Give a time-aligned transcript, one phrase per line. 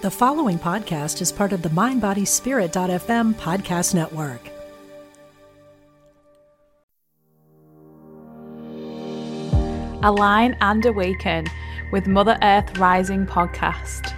[0.00, 4.40] The following podcast is part of the MindBodySpirit.fm podcast network.
[10.04, 11.48] Align and Awaken
[11.90, 14.14] with Mother Earth Rising podcast.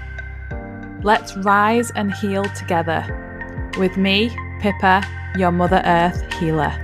[1.03, 5.03] Let's rise and heal together with me, Pippa,
[5.39, 6.77] your Mother Earth healer.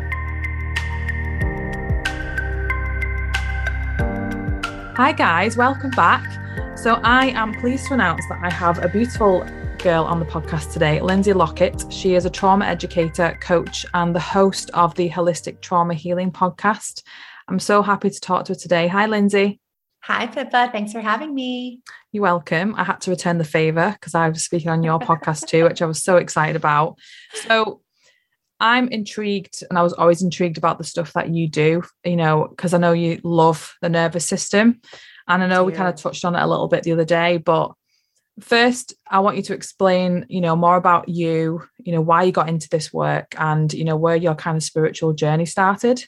[4.96, 6.45] Hi, guys, welcome back.
[6.76, 10.74] So, I am pleased to announce that I have a beautiful girl on the podcast
[10.74, 11.90] today, Lindsey Lockett.
[11.90, 17.02] She is a trauma educator, coach, and the host of the Holistic Trauma Healing podcast.
[17.48, 18.88] I'm so happy to talk to her today.
[18.88, 19.58] Hi, Lindsey.
[20.02, 20.68] Hi, Pippa.
[20.70, 21.80] Thanks for having me.
[22.12, 22.74] You're welcome.
[22.76, 25.80] I had to return the favor because I was speaking on your podcast too, which
[25.80, 26.98] I was so excited about.
[27.46, 27.80] So,
[28.60, 32.48] I'm intrigued, and I was always intrigued about the stuff that you do, you know,
[32.50, 34.80] because I know you love the nervous system.
[35.28, 37.38] And I know we kind of touched on it a little bit the other day,
[37.38, 37.72] but
[38.40, 42.32] first I want you to explain, you know, more about you, you know, why you
[42.32, 46.04] got into this work and, you know, where your kind of spiritual journey started.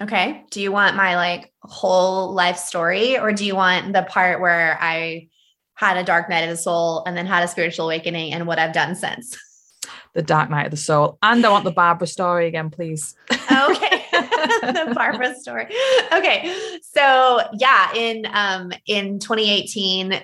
[0.00, 0.44] Okay.
[0.50, 4.78] Do you want my like whole life story or do you want the part where
[4.80, 5.28] I
[5.74, 8.58] had a dark night of the soul and then had a spiritual awakening and what
[8.58, 9.36] I've done since?
[10.14, 11.18] The dark night of the soul.
[11.22, 13.14] And I want the Barbara story again, please.
[13.30, 13.95] okay.
[14.62, 15.66] the Barbara story.
[16.12, 16.78] Okay.
[16.82, 20.20] So yeah, in um in 2018,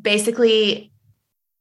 [0.00, 0.92] basically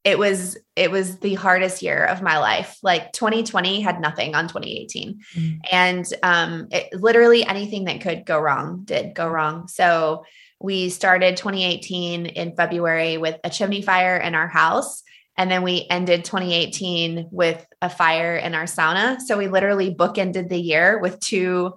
[0.03, 4.47] it was it was the hardest year of my life like 2020 had nothing on
[4.47, 5.59] 2018 mm.
[5.71, 10.25] and um it, literally anything that could go wrong did go wrong so
[10.59, 15.03] we started 2018 in february with a chimney fire in our house
[15.37, 20.49] and then we ended 2018 with a fire in our sauna so we literally bookended
[20.49, 21.73] the year with two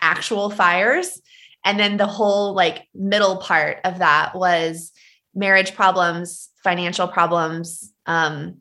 [0.00, 1.20] actual fires
[1.64, 4.92] and then the whole like middle part of that was
[5.34, 7.92] marriage problems financial problems.
[8.06, 8.58] Um,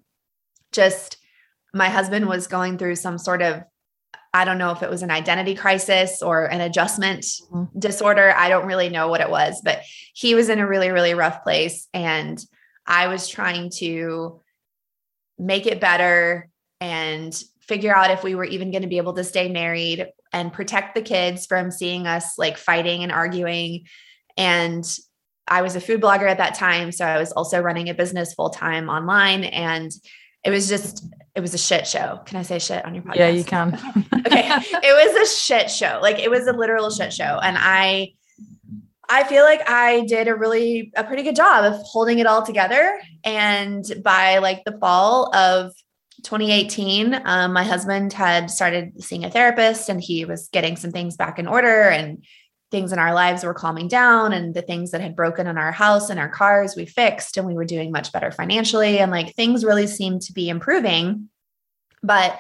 [0.72, 1.18] just
[1.74, 3.64] my husband was going through some sort of
[4.32, 7.80] I don't know if it was an identity crisis or an adjustment mm-hmm.
[7.80, 8.32] disorder.
[8.36, 9.82] I don't really know what it was, but
[10.14, 11.88] he was in a really, really rough place.
[11.96, 12.40] And
[12.86, 14.40] I was trying to
[15.40, 16.48] make it better
[16.80, 20.54] and figure out if we were even going to be able to stay married and
[20.54, 23.86] protect the kids from seeing us like fighting and arguing.
[24.38, 24.86] And
[25.48, 26.92] I was a food blogger at that time.
[26.92, 29.44] So I was also running a business full time online.
[29.44, 29.92] And
[30.44, 32.22] it was just, it was a shit show.
[32.26, 33.16] Can I say shit on your podcast?
[33.16, 33.74] Yeah, you can.
[34.26, 34.48] okay.
[34.48, 36.00] It was a shit show.
[36.02, 37.40] Like it was a literal shit show.
[37.42, 38.14] And I,
[39.10, 42.44] I feel like I did a really, a pretty good job of holding it all
[42.44, 43.02] together.
[43.24, 45.74] And by like the fall of
[46.24, 51.16] 2018, um, my husband had started seeing a therapist and he was getting some things
[51.16, 51.90] back in order.
[51.90, 52.24] And
[52.72, 55.72] things in our lives were calming down and the things that had broken in our
[55.72, 59.34] house and our cars we fixed and we were doing much better financially and like
[59.36, 61.30] things really seemed to be improving
[62.04, 62.40] but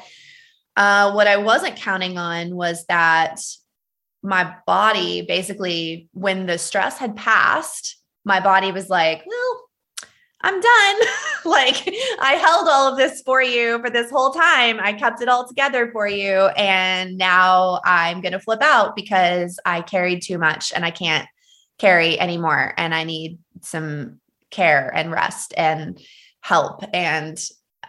[0.77, 3.41] uh, what i wasn't counting on was that
[4.21, 9.68] my body basically when the stress had passed my body was like well
[10.41, 10.95] I'm done.
[11.45, 14.79] like I held all of this for you for this whole time.
[14.79, 16.47] I kept it all together for you.
[16.57, 21.27] And now I'm going to flip out because I carried too much and I can't
[21.77, 22.73] carry anymore.
[22.77, 25.99] And I need some care and rest and
[26.41, 26.83] help.
[26.93, 27.37] And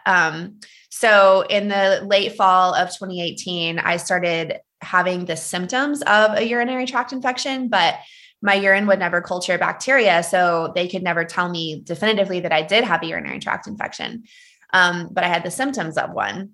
[0.06, 0.60] um,
[0.90, 6.86] so in the late fall of 2018, I started having the symptoms of a urinary
[6.86, 7.96] tract infection, but
[8.42, 10.22] my urine would never culture bacteria.
[10.22, 14.24] So they could never tell me definitively that I did have a urinary tract infection.
[14.72, 16.52] Um, but I had the symptoms of one.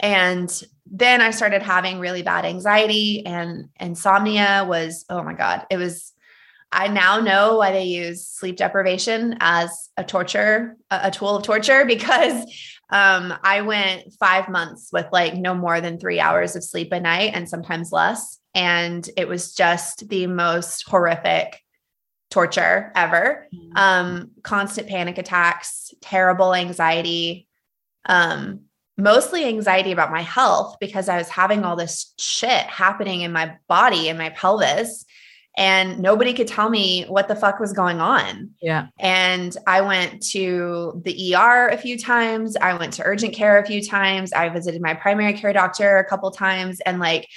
[0.00, 0.50] And
[0.90, 6.12] then I started having really bad anxiety and insomnia was, oh my God, it was.
[6.70, 11.84] I now know why they use sleep deprivation as a torture, a, tool of torture,
[11.86, 12.44] because
[12.90, 17.00] um, I went five months with like no more than three hours of sleep a
[17.00, 18.38] night and sometimes less.
[18.54, 21.60] And it was just the most horrific
[22.30, 23.48] torture ever.
[23.54, 23.76] Mm-hmm.
[23.76, 27.46] Um, constant panic attacks, terrible anxiety,
[28.06, 28.60] um,
[28.96, 33.56] mostly anxiety about my health because I was having all this shit happening in my
[33.68, 35.04] body and my pelvis
[35.58, 38.50] and nobody could tell me what the fuck was going on.
[38.62, 38.86] Yeah.
[39.00, 42.56] And I went to the ER a few times.
[42.56, 44.32] I went to urgent care a few times.
[44.32, 47.28] I visited my primary care doctor a couple times and like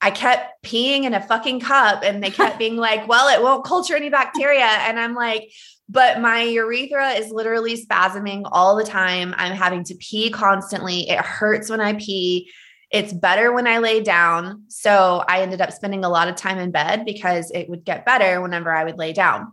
[0.00, 3.64] I kept peeing in a fucking cup and they kept being like, "Well, it won't
[3.64, 5.50] culture any bacteria." And I'm like,
[5.90, 9.34] "But my urethra is literally spasming all the time.
[9.36, 11.10] I'm having to pee constantly.
[11.10, 12.50] It hurts when I pee."
[12.90, 14.64] It's better when I lay down.
[14.68, 18.06] So I ended up spending a lot of time in bed because it would get
[18.06, 19.52] better whenever I would lay down.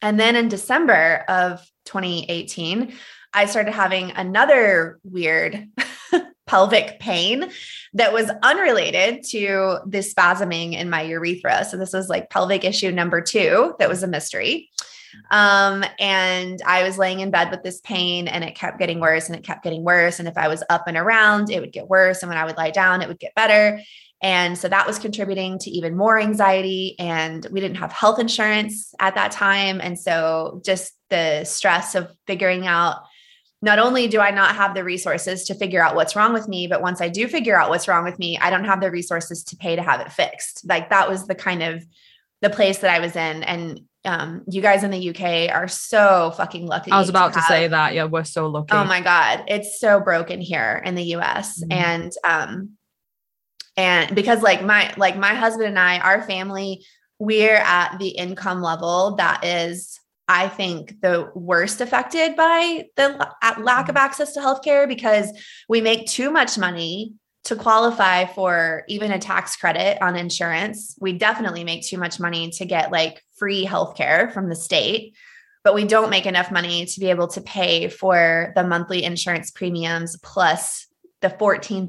[0.00, 2.92] And then in December of 2018,
[3.32, 5.68] I started having another weird
[6.46, 7.50] pelvic pain
[7.94, 11.64] that was unrelated to the spasming in my urethra.
[11.64, 14.68] So this was like pelvic issue number two that was a mystery.
[15.30, 19.28] Um, and I was laying in bed with this pain and it kept getting worse
[19.28, 20.18] and it kept getting worse.
[20.18, 22.22] And if I was up and around, it would get worse.
[22.22, 23.80] And when I would lie down, it would get better.
[24.22, 26.94] And so that was contributing to even more anxiety.
[26.98, 29.80] And we didn't have health insurance at that time.
[29.80, 33.02] And so just the stress of figuring out
[33.62, 36.66] not only do I not have the resources to figure out what's wrong with me,
[36.66, 39.44] but once I do figure out what's wrong with me, I don't have the resources
[39.44, 40.68] to pay to have it fixed.
[40.68, 41.84] Like that was the kind of
[42.40, 43.44] the place that I was in.
[43.44, 46.90] And um, you guys in the UK are so fucking lucky.
[46.90, 47.94] I was about to, to say that.
[47.94, 48.72] Yeah, we're so lucky.
[48.72, 49.44] Oh my God.
[49.46, 51.60] It's so broken here in the US.
[51.60, 51.72] Mm-hmm.
[51.72, 52.70] And um,
[53.76, 56.84] and because like my like my husband and I, our family,
[57.18, 63.08] we're at the income level that is I think the worst affected by the
[63.58, 63.96] lack of mm-hmm.
[63.96, 65.30] access to healthcare because
[65.68, 67.14] we make too much money
[67.44, 70.96] to qualify for even a tax credit on insurance.
[71.00, 75.16] We definitely make too much money to get like free healthcare from the state,
[75.64, 79.50] but we don't make enough money to be able to pay for the monthly insurance
[79.50, 80.86] premiums plus
[81.22, 81.88] the $14,000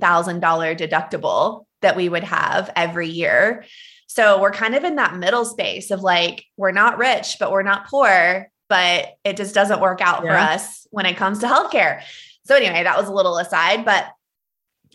[0.75, 3.65] deductible that we would have every year.
[4.07, 7.61] So we're kind of in that middle space of like, we're not rich, but we're
[7.61, 10.31] not poor, but it just doesn't work out yeah.
[10.31, 12.01] for us when it comes to healthcare.
[12.45, 14.07] So, anyway, that was a little aside, but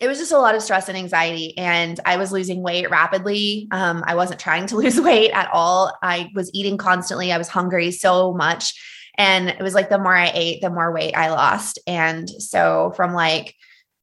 [0.00, 3.68] it was just a lot of stress and anxiety and i was losing weight rapidly
[3.70, 7.48] um, i wasn't trying to lose weight at all i was eating constantly i was
[7.48, 8.74] hungry so much
[9.16, 12.92] and it was like the more i ate the more weight i lost and so
[12.96, 13.54] from like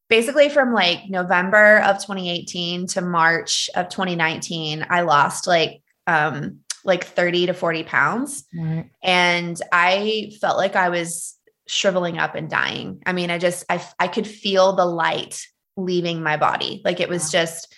[0.09, 7.03] basically from like November of 2018 to March of 2019, I lost like um like
[7.03, 8.45] 30 to 40 pounds.
[8.53, 8.89] Right.
[9.01, 11.35] And I felt like I was
[11.67, 13.01] shriveling up and dying.
[13.07, 15.45] I mean, I just I I could feel the light
[15.77, 16.81] leaving my body.
[16.83, 17.73] Like it was just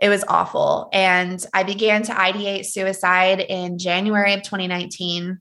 [0.00, 0.88] it was awful.
[0.92, 5.40] And I began to ideate suicide in January of 2019.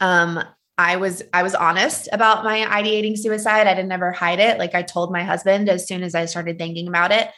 [0.00, 0.42] Um,
[0.78, 3.66] I was I was honest about my ideating suicide.
[3.66, 4.58] I didn't ever hide it.
[4.58, 7.30] Like I told my husband as soon as I started thinking about it.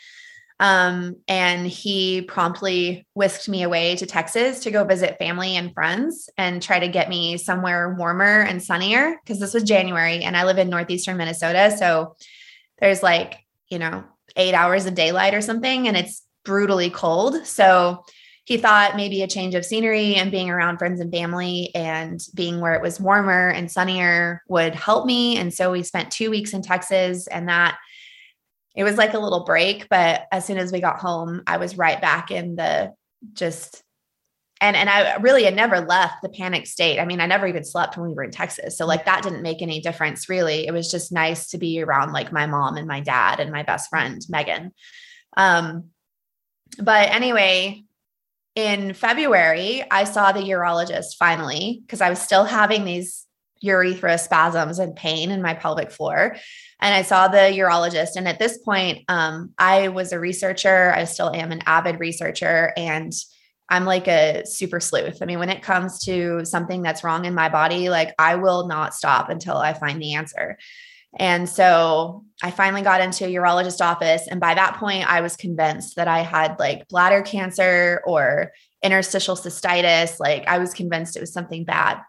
[0.61, 6.29] Um, and he promptly whisked me away to Texas to go visit family and friends
[6.37, 10.45] and try to get me somewhere warmer and sunnier because this was January and I
[10.45, 11.77] live in northeastern Minnesota.
[11.79, 12.17] So
[12.81, 13.37] there's like,
[13.71, 14.05] you know,
[14.37, 17.47] eight hours of daylight or something, and it's brutally cold.
[17.47, 18.05] So
[18.45, 22.61] he thought maybe a change of scenery and being around friends and family and being
[22.61, 25.37] where it was warmer and sunnier would help me.
[25.37, 27.77] And so we spent two weeks in Texas and that
[28.75, 29.87] it was like a little break.
[29.91, 32.95] But as soon as we got home, I was right back in the
[33.35, 33.83] just
[34.61, 36.99] and and I really had never left the panic state.
[36.99, 38.77] I mean, I never even slept when we were in Texas.
[38.77, 40.67] So like that didn't make any difference really.
[40.67, 43.63] It was just nice to be around like my mom and my dad and my
[43.63, 44.73] best friend Megan.
[45.37, 45.91] Um
[46.79, 47.85] but anyway,
[48.55, 53.25] in February, I saw the urologist finally because I was still having these
[53.61, 56.37] urethra spasms and pain in my pelvic floor.
[56.81, 58.17] And I saw the urologist.
[58.17, 60.93] And at this point, um, I was a researcher.
[60.95, 62.73] I still am an avid researcher.
[62.77, 63.13] And
[63.69, 65.19] I'm like a super sleuth.
[65.21, 68.67] I mean, when it comes to something that's wrong in my body, like I will
[68.67, 70.59] not stop until I find the answer.
[71.19, 74.27] And so I finally got into a urologist office.
[74.29, 78.53] And by that point, I was convinced that I had like bladder cancer or
[78.83, 80.21] interstitial cystitis.
[80.21, 82.01] Like I was convinced it was something bad.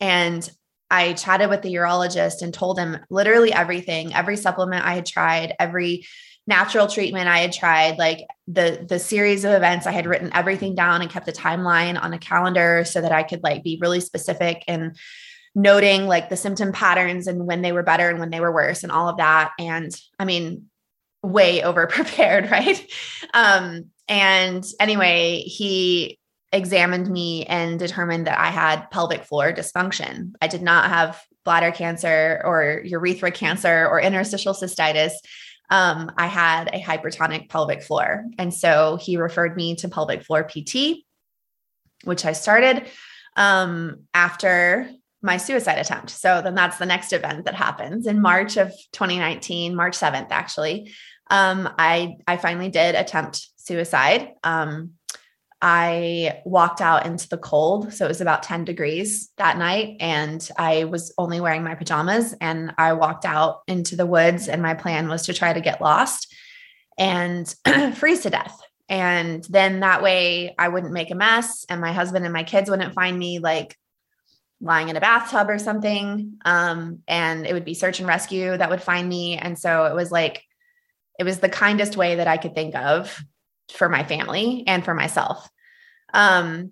[0.00, 0.48] And
[0.90, 5.54] I chatted with the urologist and told him literally everything, every supplement I had tried,
[5.58, 6.06] every
[6.46, 10.74] natural treatment I had tried, like the the series of events I had written everything
[10.74, 14.00] down and kept a timeline on a calendar so that I could like be really
[14.00, 14.96] specific and
[15.54, 18.82] noting like the symptom patterns and when they were better and when they were worse
[18.82, 19.52] and all of that.
[19.58, 20.66] And I mean,
[21.22, 22.84] way over prepared, right?
[23.32, 26.18] Um, and anyway, he
[26.54, 30.34] examined me and determined that I had pelvic floor dysfunction.
[30.40, 35.12] I did not have bladder cancer or urethra cancer or interstitial cystitis.
[35.68, 38.24] Um, I had a hypertonic pelvic floor.
[38.38, 41.04] And so he referred me to pelvic floor PT,
[42.04, 42.86] which I started
[43.36, 44.88] um, after
[45.22, 46.10] my suicide attempt.
[46.10, 50.92] So then that's the next event that happens in March of 2019, March 7th, actually.
[51.30, 54.28] Um, I, I finally did attempt suicide.
[54.44, 54.92] Um,
[55.66, 57.90] I walked out into the cold.
[57.94, 59.96] So it was about 10 degrees that night.
[59.98, 62.34] And I was only wearing my pajamas.
[62.38, 64.46] And I walked out into the woods.
[64.46, 66.34] And my plan was to try to get lost
[66.98, 67.52] and
[67.94, 68.60] freeze to death.
[68.90, 72.68] And then that way I wouldn't make a mess and my husband and my kids
[72.68, 73.78] wouldn't find me like
[74.60, 76.34] lying in a bathtub or something.
[76.44, 79.38] Um, and it would be search and rescue that would find me.
[79.38, 80.44] And so it was like,
[81.18, 83.24] it was the kindest way that I could think of
[83.72, 85.48] for my family and for myself.
[86.14, 86.70] Um,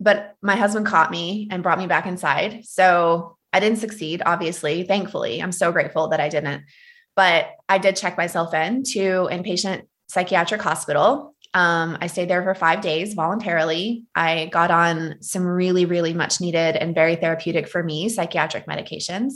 [0.00, 2.64] but my husband caught me and brought me back inside.
[2.64, 5.42] So I didn't succeed, obviously, thankfully.
[5.42, 6.64] I'm so grateful that I didn't.
[7.14, 11.34] But I did check myself in to inpatient psychiatric hospital.
[11.52, 14.04] Um, I stayed there for five days voluntarily.
[14.14, 19.34] I got on some really, really much needed and very therapeutic for me psychiatric medications.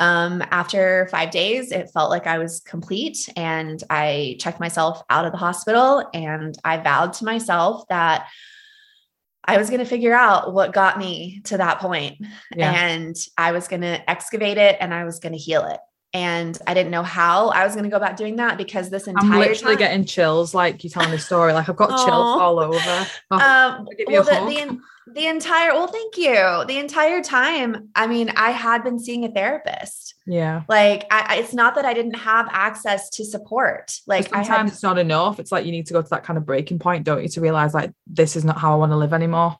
[0.00, 5.24] Um, after five days, it felt like I was complete, and I checked myself out
[5.24, 6.08] of the hospital.
[6.12, 8.28] And I vowed to myself that
[9.48, 12.18] I was going to figure out what got me to that point.
[12.54, 12.70] Yeah.
[12.70, 15.80] and I was going to excavate it and I was going to heal it.
[16.14, 19.06] And I didn't know how I was going to go about doing that because this
[19.06, 21.52] entire I'm literally time, getting chills like you're telling the story.
[21.52, 22.78] Like I've got chills all over.
[23.30, 24.80] Oh, um, well, the, the,
[25.12, 26.64] the entire well thank you.
[26.66, 30.14] The entire time i mean i had been seeing a therapist.
[30.26, 30.62] Yeah.
[30.68, 34.00] Like I, it's not that i didn't have access to support.
[34.06, 35.38] Like sometimes had, it's not enough.
[35.40, 37.40] It's like you need to go to that kind of breaking point don't you to
[37.40, 39.58] realize like this is not how i want to live anymore?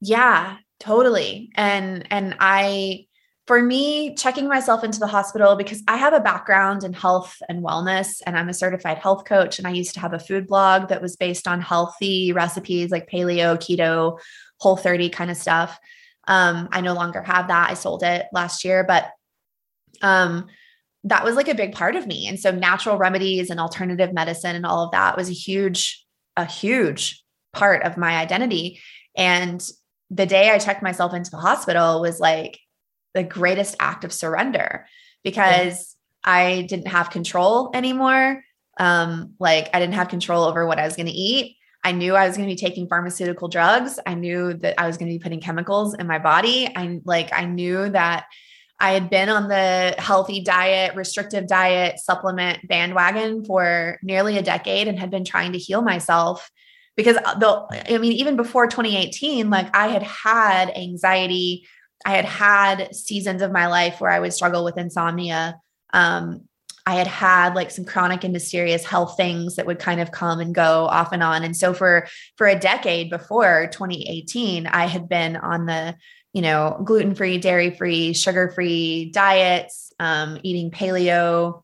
[0.00, 1.50] Yeah totally.
[1.54, 3.06] And and i
[3.50, 7.64] for me, checking myself into the hospital because I have a background in health and
[7.64, 9.58] wellness, and I'm a certified health coach.
[9.58, 13.10] And I used to have a food blog that was based on healthy recipes like
[13.10, 14.20] paleo, keto,
[14.60, 15.80] whole 30 kind of stuff.
[16.28, 17.70] Um, I no longer have that.
[17.70, 19.10] I sold it last year, but
[20.00, 20.46] um,
[21.02, 22.28] that was like a big part of me.
[22.28, 26.44] And so natural remedies and alternative medicine and all of that was a huge, a
[26.44, 27.20] huge
[27.52, 28.80] part of my identity.
[29.16, 29.60] And
[30.08, 32.56] the day I checked myself into the hospital was like,
[33.14, 34.86] the greatest act of surrender
[35.24, 36.32] because yeah.
[36.32, 38.42] I didn't have control anymore.
[38.78, 41.56] Um, like I didn't have control over what I was going to eat.
[41.82, 43.98] I knew I was going to be taking pharmaceutical drugs.
[44.06, 46.68] I knew that I was going to be putting chemicals in my body.
[46.74, 48.26] I like I knew that
[48.78, 54.88] I had been on the healthy diet, restrictive diet, supplement bandwagon for nearly a decade
[54.88, 56.50] and had been trying to heal myself
[56.96, 61.66] because the I mean even before 2018 like I had had anxiety
[62.04, 65.58] I had had seasons of my life where I would struggle with insomnia.
[65.92, 66.48] Um,
[66.86, 70.40] I had had like some chronic and mysterious health things that would kind of come
[70.40, 71.44] and go off and on.
[71.44, 75.94] And so for for a decade before 2018, I had been on the
[76.32, 81.62] you know gluten free, dairy free, sugar free diets, um, eating paleo,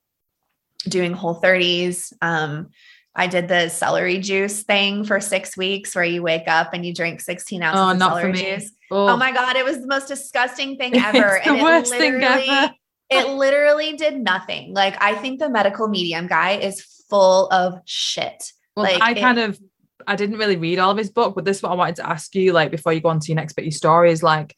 [0.88, 2.12] doing whole 30s.
[2.20, 2.68] Um,
[3.14, 6.92] I did the celery juice thing for six weeks where you wake up and you
[6.92, 8.70] drink 16 ounces oh, of celery juice.
[8.90, 9.08] Oh.
[9.08, 9.16] oh.
[9.16, 9.56] my God.
[9.56, 11.38] It was the most disgusting thing ever.
[11.38, 12.72] and the worst thing ever.
[13.10, 14.74] it literally did nothing.
[14.74, 18.52] Like I think the medical medium guy is full of shit.
[18.76, 19.58] Well, like I kind of
[20.06, 22.08] I didn't really read all of his book, but this is what I wanted to
[22.08, 24.22] ask you, like before you go on to your next bit of your story, is
[24.22, 24.54] like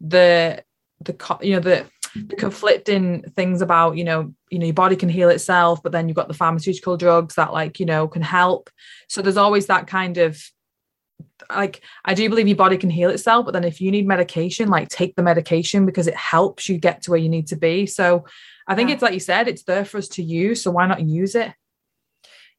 [0.00, 0.62] the
[1.00, 5.08] the you know the the conflicting things about you know you know your body can
[5.08, 8.68] heal itself but then you've got the pharmaceutical drugs that like you know can help
[9.08, 10.42] so there's always that kind of
[11.50, 14.68] like I do believe your body can heal itself, but then if you need medication,
[14.68, 17.86] like take the medication because it helps you get to where you need to be.
[17.86, 18.24] So
[18.66, 18.94] I think yeah.
[18.94, 20.62] it's like you said, it's there for us to use.
[20.62, 21.52] So why not use it?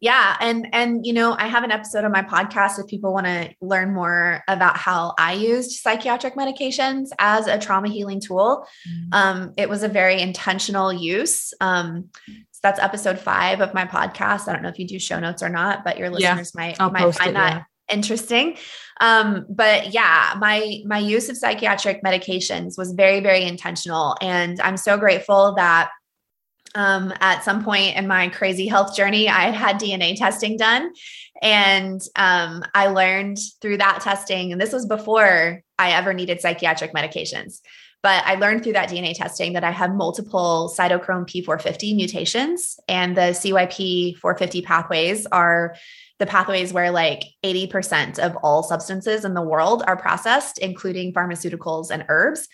[0.03, 0.35] Yeah.
[0.41, 3.55] And, and, you know, I have an episode on my podcast if people want to
[3.61, 8.67] learn more about how I used psychiatric medications as a trauma healing tool.
[8.85, 9.13] Mm-hmm.
[9.13, 11.53] Um, it was a very intentional use.
[11.61, 14.49] Um, so that's episode five of my podcast.
[14.49, 16.91] I don't know if you do show notes or not, but your listeners yeah, might,
[16.91, 18.57] might find it, that yeah interesting.
[19.01, 24.15] Um, but yeah, my my use of psychiatric medications was very, very intentional.
[24.21, 25.89] And I'm so grateful that
[26.75, 30.91] um, at some point in my crazy health journey, I had had DNA testing done.
[31.41, 36.93] And um, I learned through that testing, and this was before I ever needed psychiatric
[36.93, 37.59] medications.
[38.01, 43.15] But I learned through that DNA testing that I have multiple cytochrome P450 mutations, and
[43.15, 45.75] the CYP 450 pathways are
[46.23, 51.91] the pathways where like 80% of all substances in the world are processed, including pharmaceuticals
[51.91, 52.47] and herbs.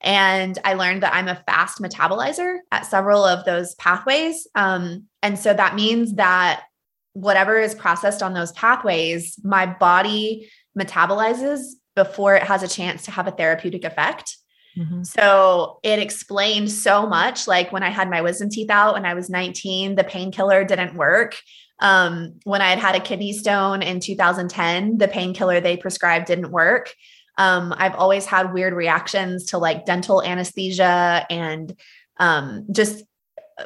[0.00, 4.48] And I learned that I'm a fast metabolizer at several of those pathways.
[4.56, 6.64] Um, and so that means that
[7.12, 11.60] whatever is processed on those pathways, my body metabolizes
[11.94, 14.38] before it has a chance to have a therapeutic effect.
[14.76, 15.04] Mm-hmm.
[15.04, 17.46] So it explained so much.
[17.46, 20.96] Like when I had my wisdom teeth out when I was 19, the painkiller didn't
[20.96, 21.36] work.
[21.80, 26.50] Um, when I had had a kidney stone in 2010, the painkiller they prescribed didn't
[26.50, 26.94] work.
[27.36, 31.76] Um, I've always had weird reactions to like dental anesthesia and
[32.18, 33.04] um, just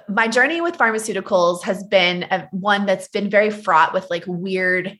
[0.09, 4.99] my journey with pharmaceuticals has been a, one that's been very fraught with like weird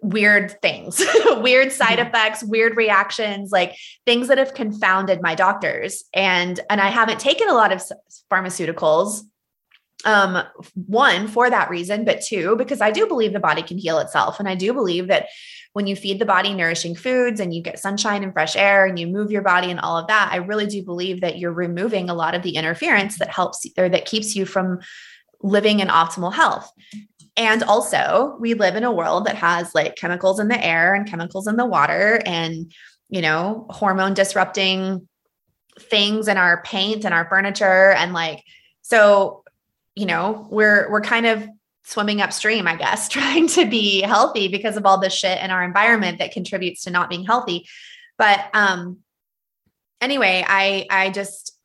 [0.00, 1.04] weird things,
[1.38, 2.06] weird side Mhm.
[2.08, 3.74] effects, weird reactions, like
[4.06, 6.04] things that have confounded my doctors.
[6.14, 7.82] And and I haven't taken a lot of
[8.30, 9.22] pharmaceuticals
[10.04, 10.42] um
[10.74, 14.38] one for that reason but two because i do believe the body can heal itself.
[14.38, 15.26] And i do believe that
[15.74, 18.98] when you feed the body nourishing foods and you get sunshine and fresh air and
[18.98, 22.08] you move your body and all of that i really do believe that you're removing
[22.08, 24.80] a lot of the interference that helps or that keeps you from
[25.42, 26.70] living in optimal health.
[27.36, 31.08] And also we live in a world that has like chemicals in the air and
[31.08, 32.72] chemicals in the water and
[33.08, 35.08] you know hormone disrupting
[35.78, 38.42] things in our paint and our furniture and like
[38.82, 39.44] so
[39.98, 41.46] you know we're we're kind of
[41.82, 45.64] swimming upstream i guess trying to be healthy because of all the shit in our
[45.64, 47.66] environment that contributes to not being healthy.
[48.16, 48.98] But um
[50.00, 51.56] anyway i i just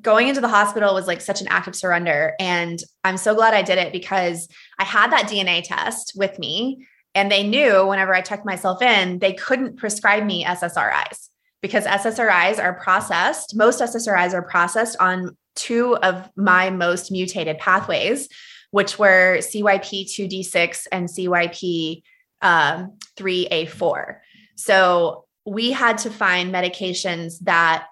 [0.00, 2.34] going into the hospital was like such an act of surrender.
[2.38, 4.48] And i'm so glad i did it because
[4.78, 9.18] i had that dna test with me and they knew whenever i checked myself in
[9.18, 11.28] they couldn't prescribe me ssris
[11.62, 18.28] because ssris are processed most ssris are processed on two of my most mutated pathways,
[18.70, 22.02] which were CYP2D6 and CYP
[22.42, 24.16] um, 3A4.
[24.56, 27.86] So we had to find medications that,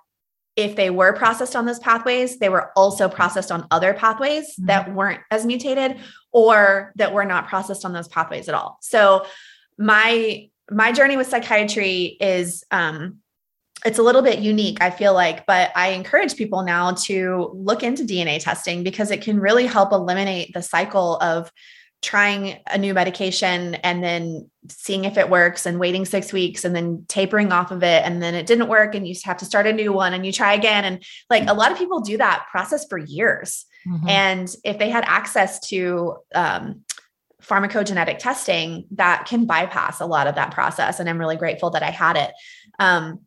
[0.54, 4.66] if they were processed on those pathways, they were also processed on other pathways Mhm.
[4.66, 5.99] that weren't as mutated
[6.31, 8.76] or that were not processed on those pathways at all.
[8.83, 9.25] So
[9.78, 13.19] my my journey with psychiatry is um,
[13.85, 17.83] it's a little bit unique, I feel like, but I encourage people now to look
[17.83, 21.51] into DNA testing because it can really help eliminate the cycle of
[22.01, 26.75] trying a new medication and then seeing if it works and waiting six weeks and
[26.75, 28.05] then tapering off of it.
[28.05, 30.33] And then it didn't work and you have to start a new one and you
[30.33, 30.85] try again.
[30.85, 33.67] And like a lot of people do that process for years.
[33.87, 34.09] Mhm.
[34.09, 36.83] And if they had access to um,
[37.41, 40.99] pharmacogenetic testing, that can bypass a lot of that process.
[40.99, 42.33] And I'm really grateful that I had it.
[42.81, 43.21] Um,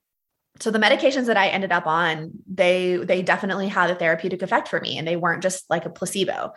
[0.59, 4.67] so the medications that I ended up on, they they definitely had a therapeutic effect
[4.67, 6.53] for me, and they weren't just like a placebo.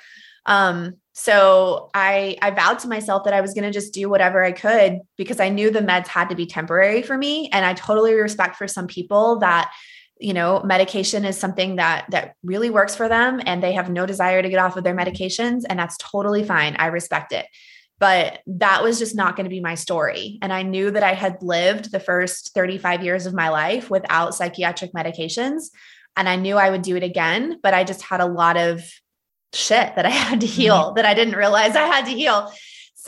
[0.46, 4.42] Um, so I I vowed to myself that I was going to just do whatever
[4.42, 7.74] I could because I knew the meds had to be temporary for me, and I
[7.74, 9.72] totally respect for some people that
[10.20, 14.06] you know medication is something that that really works for them and they have no
[14.06, 16.76] desire to get off of their medications and that's totally fine.
[16.78, 17.46] I respect it
[17.98, 20.38] but that was just not going to be my story.
[20.42, 24.34] And i knew that i had lived the first 35 years of my life without
[24.34, 25.70] psychiatric medications
[26.16, 28.82] and i knew i would do it again but i just had a lot of
[29.52, 30.60] shit that i had to mm-hmm.
[30.60, 32.52] heal that i didn't realize i had to heal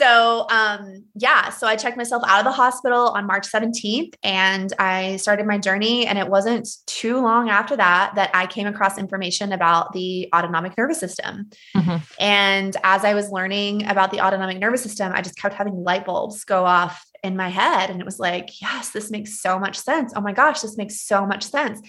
[0.01, 4.73] so um yeah so i checked myself out of the hospital on march 17th and
[4.79, 8.97] i started my journey and it wasn't too long after that that i came across
[8.97, 11.49] information about the autonomic nervous system.
[11.75, 12.01] Mhm.
[12.19, 16.05] and as i was learning about the autonomic nervous system i just kept having light
[16.05, 19.77] bulbs go off in my head and it was like yes this makes so much
[19.77, 20.11] sense.
[20.15, 21.79] Oh my gosh this makes so much sense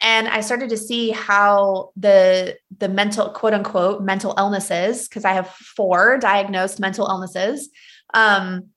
[0.00, 5.32] and i started to see how the the mental quote unquote mental illnesses because i
[5.32, 7.68] have four diagnosed mental illnesses.
[8.14, 8.68] Um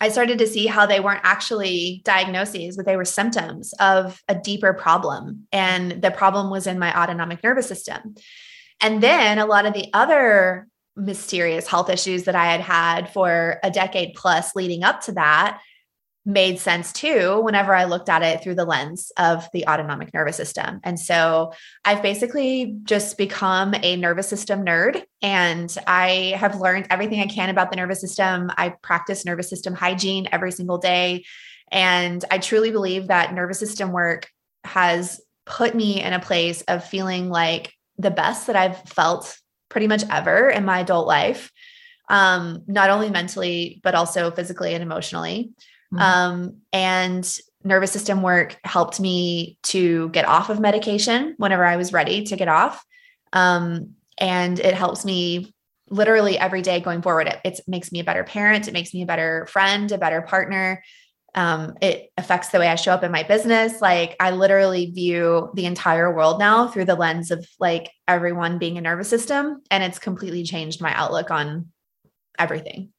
[0.00, 4.34] i started to see how they weren't actually diagnoses but they were symptoms of a
[4.34, 8.14] deeper problem and the problem was in my autonomic nervous system.
[8.82, 13.58] And then a lot of the other mysterious health issues that i had had for
[13.62, 15.60] a decade plus leading up to that
[16.32, 20.36] made sense too whenever I looked at it through the lens of the autonomic nervous
[20.36, 20.80] system.
[20.84, 21.52] And so
[21.84, 27.50] I've basically just become a nervous system nerd and I have learned everything I can
[27.50, 28.50] about the nervous system.
[28.56, 31.24] I practice nervous system hygiene every single day.
[31.70, 34.28] And I truly believe that nervous system work
[34.64, 39.36] has put me in a place of feeling like the best that I've felt
[39.68, 41.50] pretty much ever in my adult life.
[42.08, 45.52] Um, not only mentally, but also physically and emotionally.
[45.92, 46.00] Mhm.
[46.00, 51.92] Um, and nervous system work helped me to get off of medication whenever I was
[51.92, 52.84] ready to get off.
[53.32, 55.52] Um, and it helps me
[55.88, 57.26] literally every day going forward.
[57.26, 58.68] It, it makes me a better parent.
[58.68, 60.82] It makes me a better friend, a better partner.
[61.34, 63.80] Um, it affects the way I show up in my business.
[63.80, 68.78] Like I literally view the entire world now through the lens of like everyone being
[68.78, 69.62] a nervous system.
[69.70, 71.70] And it's completely changed my outlook on
[72.38, 72.92] everything.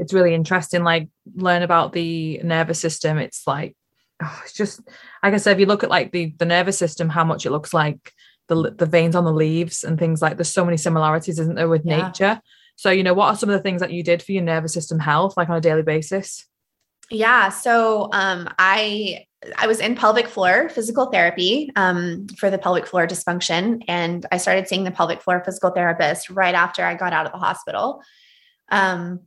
[0.00, 3.76] It's really interesting like learn about the nervous system it's like
[4.22, 4.80] oh, it's just
[5.22, 7.50] like i said if you look at like the the nervous system how much it
[7.50, 8.12] looks like
[8.48, 11.68] the the veins on the leaves and things like there's so many similarities isn't there
[11.68, 12.06] with Yeah.
[12.06, 12.40] nature
[12.76, 14.72] so you know what are some of the things that you did for your nervous
[14.72, 16.46] system health like on a daily basis
[17.10, 17.48] Yeah.
[17.50, 19.24] So um, I
[19.58, 24.36] I was in pelvic floor physical therapy um, for the pelvic floor dysfunction, and I
[24.38, 28.00] started seeing the pelvic floor physical therapist right after I got out of the hospital.
[28.70, 29.20] Um,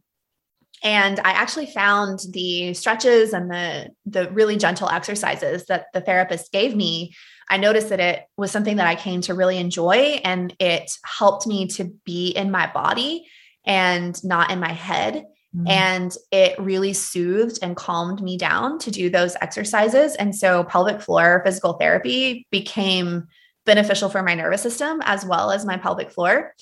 [0.84, 6.52] And I actually found the stretches and the the really gentle exercises that the therapist
[6.52, 7.14] gave me.
[7.50, 11.48] I noticed that it was something that I came to really enjoy and it helped
[11.48, 13.26] me to be in my body
[13.66, 15.26] and not in my head.
[15.56, 15.68] Mm-hmm.
[15.68, 20.16] And it really soothed and calmed me down to do those exercises.
[20.16, 23.28] And so pelvic floor physical therapy became
[23.66, 26.54] beneficial for my nervous system as well as my pelvic floor.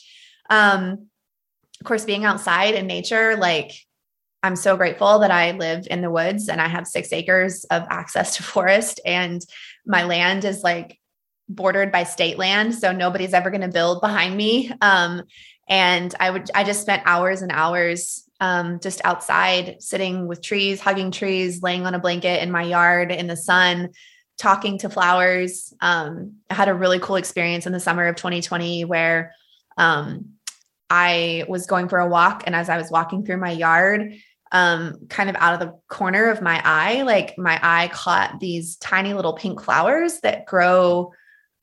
[0.50, 1.08] Um,
[1.80, 3.72] of course, being outside in nature, like
[4.44, 7.84] I'm so grateful that I live in the woods and I have six acres of
[7.90, 9.42] access to forest, and
[9.86, 10.98] my land is like
[11.48, 12.76] bordered by state land.
[12.76, 14.72] So nobody's ever going to build behind me.
[14.82, 15.24] Um,
[15.68, 20.82] and I would, I just spent hours and hours um, just outside, sitting with trees,
[20.82, 23.90] hugging trees, laying on a blanket in my yard in the sun,
[24.38, 25.74] talking to flowers.
[25.80, 29.34] Um, I had a really cool experience in the summer of 2020 where
[29.78, 30.32] um,
[30.90, 32.44] I was going for a walk.
[32.46, 34.16] And as I was walking through my yard,
[34.52, 38.76] um, kind of out of the corner of my eye, like my eye caught these
[38.78, 41.14] tiny little pink flowers that grow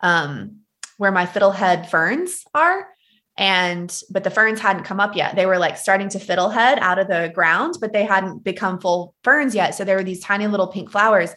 [0.01, 0.61] um,
[0.97, 2.89] where my fiddlehead ferns are.
[3.37, 5.37] And, but the ferns hadn't come up yet.
[5.37, 9.15] They were like starting to fiddlehead out of the ground, but they hadn't become full
[9.23, 9.77] ferns yet.
[9.77, 11.33] So there were these tiny little pink flowers.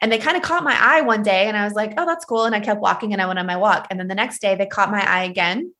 [0.00, 1.46] And they kind of caught my eye one day.
[1.48, 2.44] And I was like, oh, that's cool.
[2.44, 3.86] And I kept walking and I went on my walk.
[3.90, 5.74] And then the next day they caught my eye again.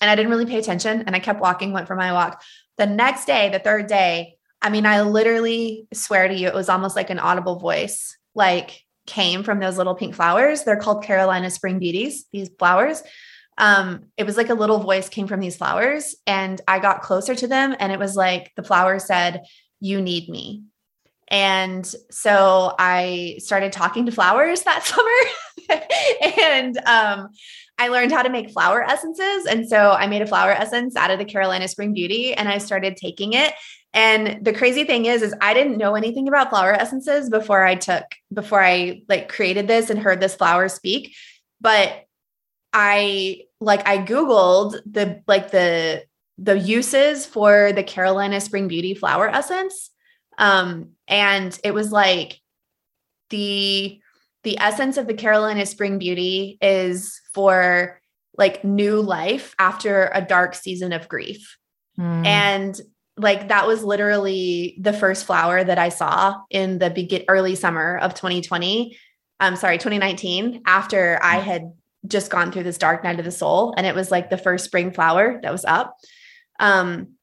[0.00, 1.02] And I didn't really pay attention.
[1.02, 2.42] And I kept walking, went for my walk.
[2.78, 6.68] The next day, the third day, I mean, I literally swear to you, it was
[6.68, 10.64] almost like an audible voice, like came from those little pink flowers.
[10.64, 13.02] They're called Carolina Spring Beauties, these flowers.
[13.56, 17.34] Um, it was like a little voice came from these flowers, and I got closer
[17.34, 19.42] to them, and it was like the flower said,
[19.80, 20.62] You need me.
[21.28, 25.82] And so I started talking to flowers that summer.
[26.38, 27.30] and um,
[27.78, 29.46] I learned how to make flower essences.
[29.46, 32.58] And so I made a flower essence out of the Carolina Spring Beauty and I
[32.58, 33.54] started taking it.
[33.94, 37.76] And the crazy thing is, is I didn't know anything about flower essences before I
[37.76, 41.14] took, before I like created this and heard this flower speak.
[41.60, 42.04] But
[42.72, 46.04] I like I Googled the like the
[46.36, 49.90] the uses for the Carolina Spring Beauty flower essence.
[50.36, 52.40] Um, and it was like
[53.30, 54.00] the
[54.44, 58.00] the essence of the Carolina Spring Beauty is for
[58.36, 61.56] like new life after a dark season of grief.
[61.96, 62.26] Mm.
[62.26, 62.80] And
[63.16, 67.96] like that was literally the first flower that I saw in the begin early summer
[67.98, 68.98] of 2020.
[69.38, 71.44] I'm sorry, 2019, after I hmm.
[71.44, 71.72] had
[72.08, 73.72] just gone through this dark night of the soul.
[73.76, 75.94] And it was like the first spring flower that was up.
[76.58, 77.14] Um,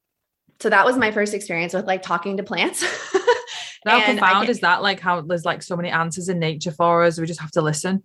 [0.62, 2.86] so that was my first experience with like talking to plants.
[3.86, 4.82] How profound is that?
[4.82, 7.20] Like how there's like so many answers in nature for us.
[7.20, 8.02] We just have to listen.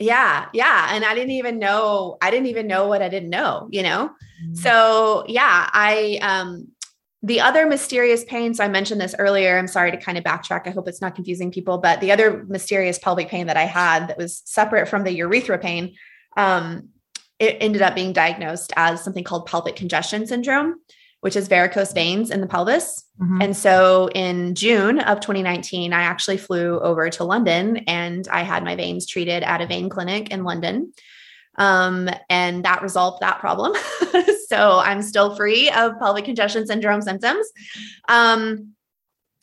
[0.00, 0.46] Yeah.
[0.54, 0.88] Yeah.
[0.90, 4.10] And I didn't even know, I didn't even know what I didn't know, you know?
[4.44, 4.56] Mm.
[4.56, 6.68] So yeah, I um
[7.22, 9.58] the other mysterious pain, so I mentioned this earlier.
[9.58, 10.66] I'm sorry to kind of backtrack.
[10.66, 14.08] I hope it's not confusing people, but the other mysterious pelvic pain that I had
[14.08, 15.94] that was separate from the urethra pain,
[16.38, 16.88] um,
[17.38, 20.76] it ended up being diagnosed as something called pelvic congestion syndrome
[21.20, 23.04] which is varicose veins in the pelvis.
[23.20, 23.42] Mm-hmm.
[23.42, 28.64] And so in June of 2019, I actually flew over to London and I had
[28.64, 30.92] my veins treated at a vein clinic in London.
[31.56, 33.74] Um, and that resolved that problem.
[34.48, 37.46] so I'm still free of pelvic congestion syndrome symptoms.
[38.08, 38.74] Um,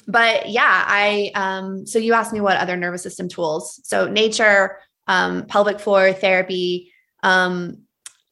[0.07, 3.79] but yeah, I, um, so you asked me what other nervous system tools.
[3.83, 6.91] So nature, um, pelvic floor therapy,
[7.23, 7.83] um,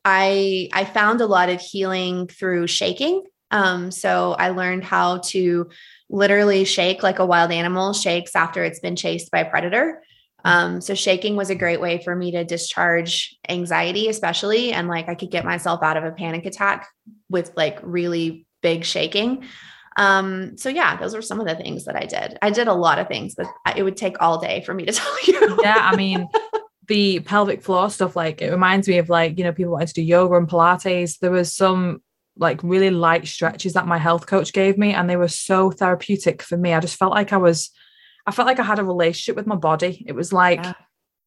[0.05, 3.23] I I found a lot of healing through shaking.
[3.51, 5.69] Um, so I learned how to
[6.10, 10.01] literally shake like a wild animal shakes after it's been chased by a predator.
[10.43, 15.10] Um, so shaking was a great way for me to discharge anxiety, especially, and like
[15.10, 16.88] I could get myself out of a panic attack
[17.29, 19.45] with like really big shaking.
[19.97, 22.38] Um, so yeah, those were some of the things that I did.
[22.41, 24.91] I did a lot of things, but it would take all day for me to
[24.93, 25.60] tell you.
[25.63, 26.27] yeah, I mean,
[26.88, 29.93] the pelvic floor stuff, like it reminds me of like, you know, people wanting to
[29.93, 31.17] do yoga and Pilates.
[31.19, 32.03] There was some
[32.38, 36.41] like really light stretches that my health coach gave me and they were so therapeutic
[36.41, 37.71] for me i just felt like i was
[38.26, 40.74] i felt like i had a relationship with my body it was like yeah.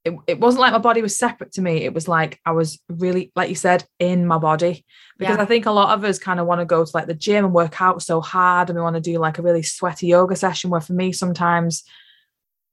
[0.04, 2.80] it, it wasn't like my body was separate to me it was like i was
[2.88, 4.84] really like you said in my body
[5.18, 5.42] because yeah.
[5.42, 7.44] i think a lot of us kind of want to go to like the gym
[7.44, 10.36] and work out so hard and we want to do like a really sweaty yoga
[10.36, 11.84] session where for me sometimes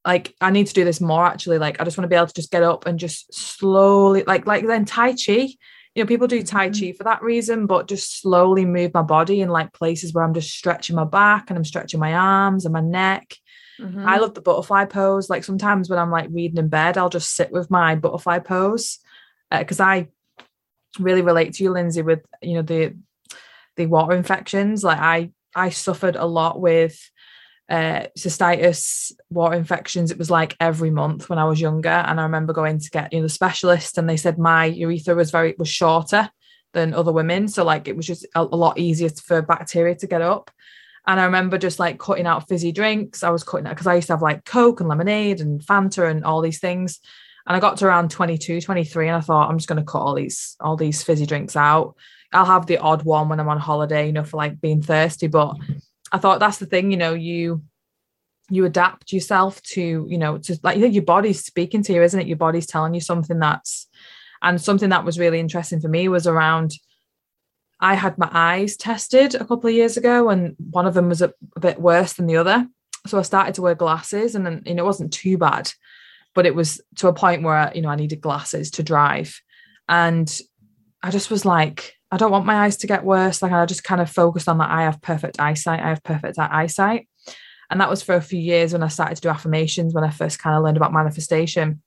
[0.06, 1.58] like I need to do this more actually.
[1.58, 4.46] Like I just want to be able to just get up and just slowly like
[4.46, 5.50] like then Tai Chi
[5.96, 6.88] you know, people do Tai mm-hmm.
[6.88, 10.34] Chi for that reason, but just slowly move my body in like places where I'm
[10.34, 13.36] just stretching my back and I'm stretching my arms and my neck.
[13.80, 14.08] Mm-hmm.
[14.08, 15.30] I love the butterfly pose.
[15.30, 19.00] Like sometimes when I'm like reading in bed, I'll just sit with my butterfly pose
[19.50, 20.08] because uh, I
[21.00, 22.96] really relate to you, Lindsey, with you know the
[23.78, 24.84] the water infections.
[24.84, 27.00] Like I I suffered a lot with
[27.70, 30.12] uh, cystitis, water infections.
[30.12, 33.12] It was like every month when I was younger, and I remember going to get
[33.12, 36.30] you know the specialist, and they said my urethra was very was shorter
[36.74, 40.08] than other women, so like it was just a, a lot easier for bacteria to
[40.08, 40.52] get up.
[41.08, 43.24] And I remember just like cutting out fizzy drinks.
[43.24, 46.10] I was cutting out because I used to have like Coke and lemonade and Fanta
[46.10, 47.00] and all these things.
[47.48, 50.00] And I got to around 22, 23, and I thought, I'm just going to cut
[50.00, 51.96] all these, all these fizzy drinks out.
[52.34, 55.28] I'll have the odd one when I'm on holiday, you know, for like being thirsty.
[55.28, 55.56] But
[56.16, 57.62] I thought that's the thing, you know, you
[58.50, 62.28] you adapt yourself to, you know, to like your body's speaking to you, isn't it?
[62.28, 63.88] Your body's telling you something that's
[64.42, 66.72] and something that was really interesting for me was around
[67.82, 71.22] I had my eyes tested a couple of years ago, and one of them was
[71.22, 72.66] a, a bit worse than the other.
[73.08, 75.70] So I started to wear glasses, and then you know it wasn't too bad,
[76.34, 79.42] but it was to a point where you know I needed glasses to drive,
[79.90, 80.34] and
[81.04, 83.42] I just was like, I don't want my eyes to get worse.
[83.42, 84.70] Like I just kind of focused on that.
[84.70, 85.82] I have perfect eyesight.
[85.82, 87.08] I have perfect eyesight,
[87.70, 89.94] and that was for a few years when I started to do affirmations.
[89.94, 91.82] When I first kind of learned about manifestation,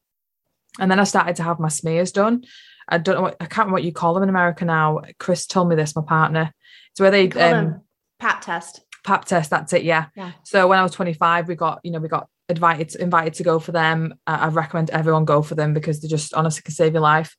[0.79, 2.45] and then I started to have my smears done,
[2.89, 5.01] I don't know what I can't remember what you call them in America now.
[5.19, 6.53] Chris told me this, my partner.
[6.91, 7.83] It's where they um
[8.19, 8.81] pap test.
[9.05, 10.07] Pap test, that's it, yeah.
[10.17, 10.33] Yeah.
[10.43, 13.59] So when I was 25, we got, you know, we got invited invited to go
[13.59, 14.15] for them.
[14.27, 17.37] Uh, I recommend everyone go for them because they just honestly can save your life.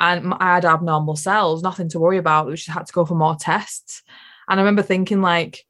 [0.00, 2.46] And I had abnormal cells, nothing to worry about.
[2.46, 4.02] We just had to go for more tests.
[4.48, 5.64] And I remember thinking like,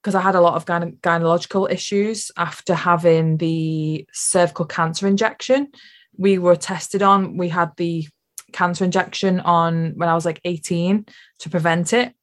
[0.00, 5.68] because I had a lot of gyne- gynecological issues after having the cervical cancer injection.
[6.16, 7.36] We were tested on.
[7.36, 8.06] We had the
[8.52, 11.06] cancer injection on when I was like 18
[11.40, 12.14] to prevent it.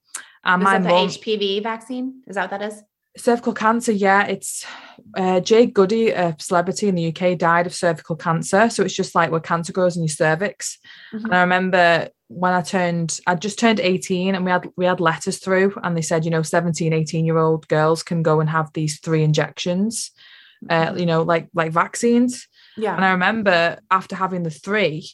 [0.44, 2.24] And my the mom, HPV vaccine?
[2.28, 2.82] Is that what that is?
[3.20, 4.26] Cervical cancer, yeah.
[4.26, 4.66] It's
[5.16, 8.70] uh, Jade Goody, a celebrity in the UK, died of cervical cancer.
[8.70, 10.78] So it's just like where cancer grows in your cervix.
[11.14, 11.26] Mm-hmm.
[11.26, 15.00] And I remember when I turned, I just turned 18 and we had we had
[15.00, 18.50] letters through and they said, you know, 17, 18 year old girls can go and
[18.50, 20.12] have these three injections,
[20.70, 20.96] uh, mm-hmm.
[20.96, 22.48] uh, you know, like like vaccines.
[22.78, 22.96] Yeah.
[22.96, 25.10] And I remember after having the three,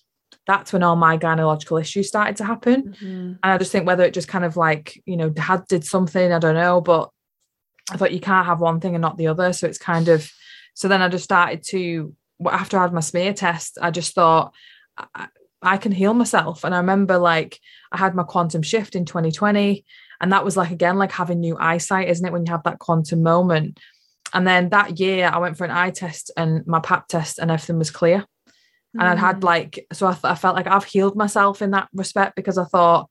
[0.46, 2.94] that's when all my gynecological issues started to happen.
[2.94, 3.08] Mm-hmm.
[3.08, 6.32] And I just think whether it just kind of like, you know, had did something,
[6.32, 7.10] I don't know, but
[7.92, 9.54] I thought you can't have one thing and not the other.
[9.54, 10.30] So it's kind of,
[10.74, 12.14] so then I just started to,
[12.50, 14.54] after I had my smear test, I just thought,
[14.98, 15.28] I,
[15.62, 16.64] I can heal myself.
[16.64, 17.60] And I remember like
[17.92, 19.86] I had my quantum shift in 2020.
[20.22, 22.32] And that was like, again, like having new eyesight, isn't it?
[22.32, 23.80] When you have that quantum moment.
[24.34, 27.52] And then that year I went for an eye test and my pap test and
[27.52, 28.26] everything was clear
[28.98, 29.44] and I'd had mm.
[29.44, 32.64] like so I, th- I felt like I've healed myself in that respect because I
[32.64, 33.10] thought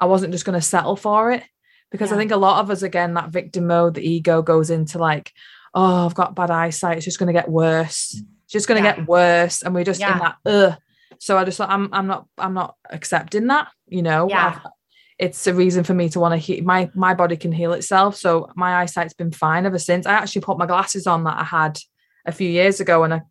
[0.00, 1.44] I wasn't just going to settle for it
[1.90, 2.16] because yeah.
[2.16, 5.32] I think a lot of us again that victim mode the ego goes into like
[5.74, 8.88] oh I've got bad eyesight it's just going to get worse it's just going to
[8.88, 8.96] yeah.
[8.96, 10.12] get worse and we're just yeah.
[10.12, 10.78] in that ugh
[11.18, 14.60] so I just thought I'm I'm not I'm not accepting that you know yeah.
[14.64, 14.70] I've,
[15.18, 18.16] it's a reason for me to want to heal my my body can heal itself
[18.16, 21.44] so my eyesight's been fine ever since I actually put my glasses on that I
[21.44, 21.78] had
[22.26, 23.22] a few years ago and I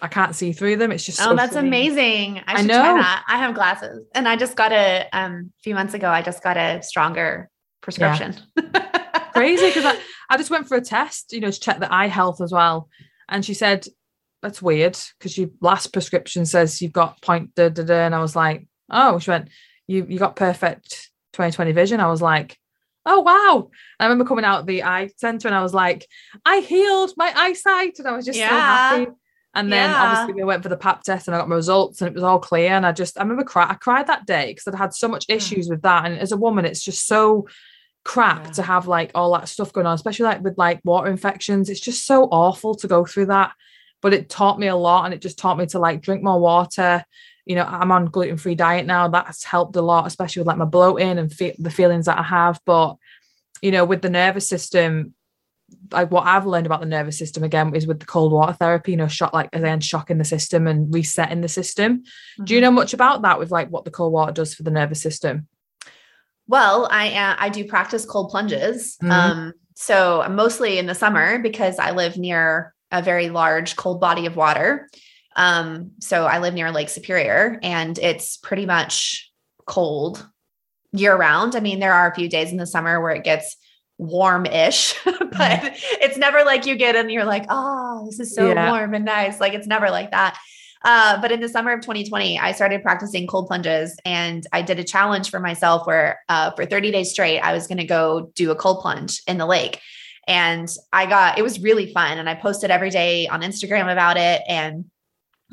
[0.00, 0.92] I can't see through them.
[0.92, 1.68] It's just oh, so that's funny.
[1.68, 2.38] amazing.
[2.46, 2.82] I, I know.
[3.26, 6.08] I have glasses, and I just got a um, a few months ago.
[6.08, 8.36] I just got a stronger prescription.
[8.56, 9.30] Yeah.
[9.34, 9.96] Crazy because I,
[10.30, 12.88] I just went for a test, you know, to check the eye health as well,
[13.28, 13.86] and she said
[14.42, 18.20] that's weird because your last prescription says you've got point da da da, and I
[18.20, 19.48] was like, oh, she went,
[19.86, 22.00] you you got perfect 2020 vision.
[22.00, 22.58] I was like,
[23.06, 23.70] oh wow.
[23.70, 26.06] And I remember coming out of the eye center and I was like,
[26.44, 28.48] I healed my eyesight, and I was just yeah.
[28.48, 29.10] so happy.
[29.58, 30.02] And then yeah.
[30.02, 32.22] obviously we went for the pap test and I got my results and it was
[32.22, 32.70] all clear.
[32.70, 35.26] And I just I remember cry I cried that day because I'd had so much
[35.26, 35.32] hmm.
[35.32, 36.06] issues with that.
[36.06, 37.48] And as a woman, it's just so
[38.04, 38.52] crap yeah.
[38.52, 41.68] to have like all that stuff going on, especially like with like water infections.
[41.68, 43.52] It's just so awful to go through that.
[44.00, 46.38] But it taught me a lot and it just taught me to like drink more
[46.38, 47.04] water.
[47.44, 49.08] You know, I'm on gluten-free diet now.
[49.08, 52.22] That's helped a lot, especially with like my bloating and fe- the feelings that I
[52.22, 52.60] have.
[52.64, 52.94] But
[53.60, 55.14] you know, with the nervous system,
[55.92, 58.92] like what I've learned about the nervous system again is with the cold water therapy,
[58.92, 61.98] you know, shock like again shocking the system and resetting the system.
[61.98, 62.44] Mm-hmm.
[62.44, 62.64] Do you mm-hmm.
[62.64, 65.46] know much about that with like what the cold water does for the nervous system?
[66.46, 68.96] Well, I uh, I do practice cold plunges.
[69.02, 69.10] Mm-hmm.
[69.10, 74.26] Um, so mostly in the summer because I live near a very large cold body
[74.26, 74.88] of water.
[75.36, 79.30] Um, so I live near Lake Superior and it's pretty much
[79.66, 80.26] cold
[80.92, 81.54] year round.
[81.54, 83.56] I mean, there are a few days in the summer where it gets
[83.98, 85.96] warm-ish but mm-hmm.
[86.00, 88.70] it's never like you get and you're like oh this is so yeah.
[88.70, 90.38] warm and nice like it's never like that
[90.84, 94.78] uh, but in the summer of 2020 i started practicing cold plunges and i did
[94.78, 98.30] a challenge for myself where uh, for 30 days straight i was going to go
[98.34, 99.80] do a cold plunge in the lake
[100.28, 104.16] and i got it was really fun and i posted every day on instagram about
[104.16, 104.84] it and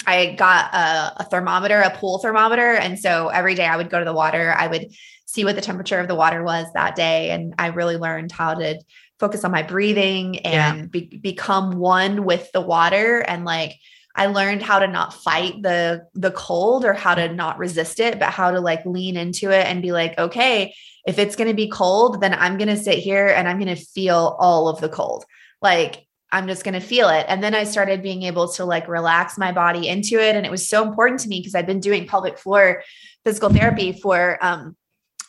[0.05, 2.73] I got a, a, thermometer, a pool thermometer.
[2.73, 4.93] And so every day I would go to the water, I would
[5.36, 7.30] see what the temperature of the water was that day.
[7.30, 8.80] And I really learned how to
[9.19, 10.86] focus on my breathing and yeah.
[10.86, 13.76] be- become one with the water and like
[14.17, 18.17] I learned how to not fight the the cold or how to not resist it,
[18.17, 20.74] but how to like lean into it and be like, okay,
[21.06, 23.76] if it's going to be cold, then I'm going to sit here and I'm going
[23.76, 25.26] to feel all of the cold.
[25.62, 27.26] Like I'm just going to feel it.
[27.28, 30.52] And then I started being able to like relax my body into it and it
[30.52, 32.84] was so important to me because I've been doing pelvic floor
[33.26, 34.78] physical therapy for um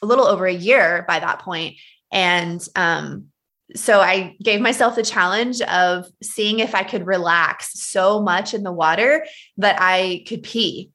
[0.02, 1.76] a little over a year by that point
[2.12, 3.28] and um
[3.74, 8.62] so I gave myself the challenge of seeing if I could relax so much in
[8.62, 10.90] the water that I could pee.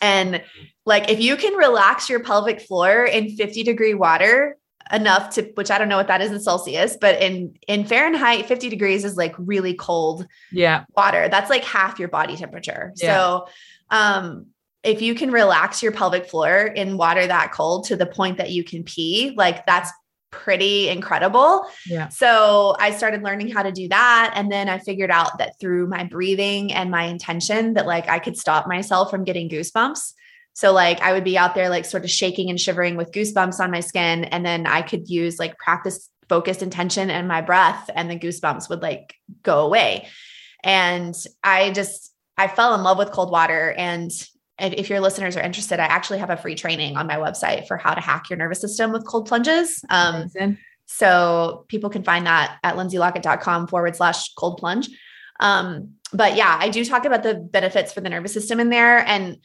[0.00, 0.42] And
[0.86, 4.56] like if you can relax your pelvic floor in 50 degree water
[4.92, 8.46] enough to which I don't know what that is in Celsius, but in in Fahrenheit
[8.46, 11.28] 50 degrees is like really cold yeah water.
[11.28, 12.92] That's like half your body temperature.
[12.96, 13.14] Yeah.
[13.14, 13.48] So
[13.90, 14.46] um
[14.82, 18.50] if you can relax your pelvic floor in water that cold to the point that
[18.50, 19.90] you can pee, like that's
[20.30, 21.66] pretty incredible.
[21.86, 22.08] Yeah.
[22.08, 24.32] So I started learning how to do that.
[24.34, 28.18] And then I figured out that through my breathing and my intention that like I
[28.18, 30.14] could stop myself from getting goosebumps.
[30.52, 33.60] So like I would be out there like sort of shaking and shivering with goosebumps
[33.60, 34.24] on my skin.
[34.24, 38.68] And then I could use like practice focused intention and my breath and the goosebumps
[38.70, 40.06] would like go away.
[40.62, 44.10] And I just I fell in love with cold water and
[44.60, 47.76] if your listeners are interested, I actually have a free training on my website for
[47.76, 49.84] how to hack your nervous system with cold plunges.
[49.88, 50.30] Um,
[50.86, 54.88] so people can find that at lindseylockett.com forward slash cold plunge.
[55.38, 58.98] Um, but yeah, I do talk about the benefits for the nervous system in there.
[58.98, 59.38] And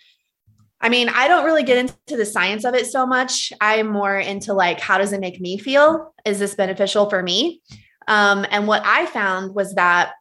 [0.81, 3.53] I mean, I don't really get into the science of it so much.
[3.61, 6.13] I'm more into like, how does it make me feel?
[6.25, 7.61] Is this beneficial for me?
[8.07, 10.13] Um, and what I found was that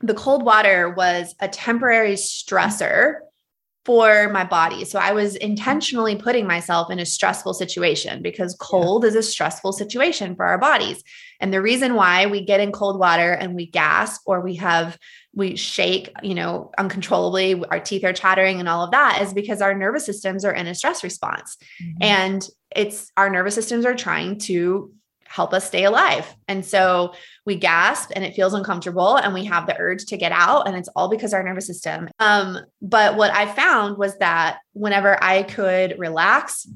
[0.00, 3.20] the cold water was a temporary stressor
[3.88, 4.84] for my body.
[4.84, 9.08] So I was intentionally putting myself in a stressful situation because cold yeah.
[9.08, 11.02] is a stressful situation for our bodies.
[11.40, 14.98] And the reason why we get in cold water and we gasp or we have
[15.34, 19.62] we shake, you know, uncontrollably, our teeth are chattering and all of that is because
[19.62, 21.56] our nervous systems are in a stress response.
[21.82, 22.02] Mm-hmm.
[22.02, 24.92] And it's our nervous systems are trying to
[25.28, 26.34] help us stay alive.
[26.48, 27.14] And so
[27.44, 30.76] we gasp and it feels uncomfortable and we have the urge to get out and
[30.76, 32.08] it's all because our nervous system.
[32.18, 36.66] Um, but what I found was that whenever I could relax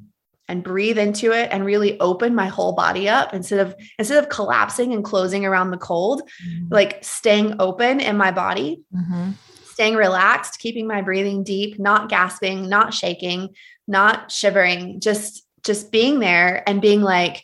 [0.48, 4.28] and breathe into it and really open my whole body up instead of instead of
[4.28, 6.66] collapsing and closing around the cold, mm-hmm.
[6.70, 8.82] like staying open in my body.
[8.94, 9.30] Mm-hmm.
[9.64, 13.54] Staying relaxed, keeping my breathing deep, not gasping, not shaking,
[13.88, 17.42] not shivering, just just being there and being like,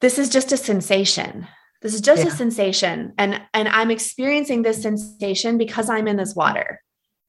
[0.00, 1.46] this is just a sensation.
[1.82, 2.28] This is just yeah.
[2.28, 3.12] a sensation.
[3.18, 6.80] And and i'm experiencing this sensation because i'm in this water.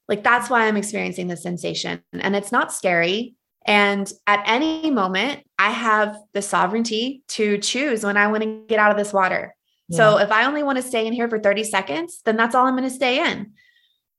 [0.08, 2.02] Like that's why i'm experiencing this sensation.
[2.14, 3.36] And it's not scary.
[3.66, 8.80] And at any moment i have the sovereignty to choose when i want to get
[8.80, 9.56] out of this water.
[9.90, 9.98] Yeah.
[9.98, 12.68] so if i only want to stay in here for 30 seconds then that's all
[12.68, 13.54] i'm going to stay in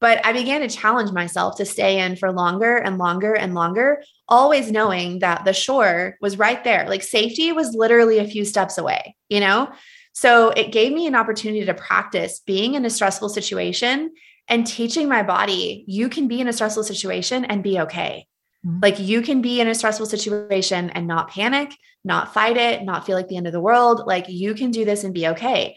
[0.01, 4.03] but I began to challenge myself to stay in for longer and longer and longer,
[4.29, 6.89] always knowing that the shore was right there.
[6.89, 9.71] Like safety was literally a few steps away, you know?
[10.13, 14.11] So it gave me an opportunity to practice being in a stressful situation
[14.49, 18.27] and teaching my body, you can be in a stressful situation and be okay.
[18.67, 18.81] Mm-hmm.
[18.83, 21.73] Like you can be in a stressful situation and not panic,
[22.05, 24.03] not fight it, not feel like the end of the world.
[24.07, 25.77] Like you can do this and be okay.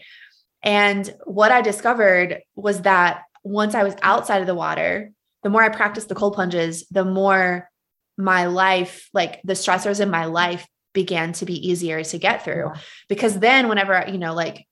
[0.62, 5.62] And what I discovered was that once I was outside of the water, the more
[5.62, 7.70] I practiced the cold plunges, the more
[8.16, 12.72] my life, like the stressors in my life began to be easier to get through.
[13.08, 14.66] Because then, whenever, you know, like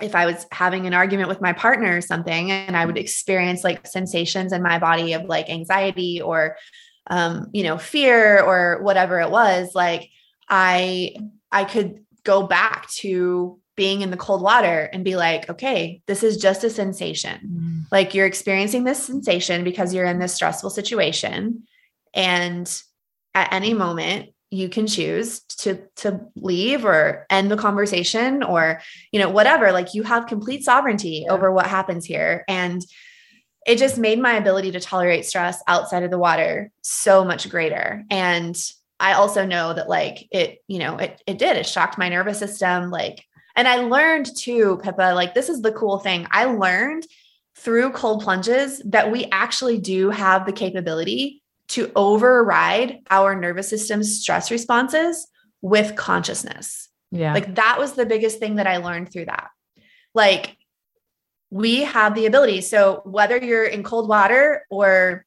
[0.00, 3.64] if I was having an argument with my partner or something, and I would experience
[3.64, 6.56] like sensations in my body of like anxiety or,
[7.08, 10.10] um, you know, fear or whatever it was, like
[10.48, 11.16] I,
[11.50, 16.22] I could go back to being in the cold water and be like, okay, this
[16.22, 17.38] is just a sensation.
[17.46, 17.82] Mm.
[17.92, 21.64] Like you're experiencing this sensation because you're in this stressful situation.
[22.14, 22.82] And
[23.34, 29.18] at any moment, you can choose to to leave or end the conversation or you
[29.18, 31.32] know whatever like you have complete sovereignty yeah.
[31.32, 32.82] over what happens here and
[33.66, 38.04] it just made my ability to tolerate stress outside of the water so much greater
[38.08, 38.56] and
[39.00, 42.38] i also know that like it you know it it did it shocked my nervous
[42.38, 43.24] system like
[43.56, 46.26] and I learned too, Pippa, like this is the cool thing.
[46.30, 47.06] I learned
[47.56, 54.20] through cold plunges that we actually do have the capability to override our nervous system's
[54.20, 55.26] stress responses
[55.62, 56.88] with consciousness.
[57.10, 57.32] Yeah.
[57.32, 59.48] Like that was the biggest thing that I learned through that.
[60.14, 60.56] Like
[61.50, 62.60] we have the ability.
[62.60, 65.24] So whether you're in cold water or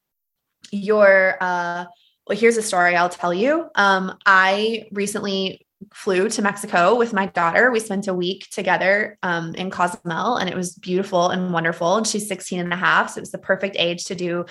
[0.70, 1.86] you're uh
[2.26, 3.68] well here's a story I'll tell you.
[3.74, 7.70] Um I recently flew to Mexico with my daughter.
[7.70, 11.96] We spent a week together um, in Cozumel and it was beautiful and wonderful.
[11.96, 13.10] And she's 16 and a half.
[13.10, 14.44] So it was the perfect age to do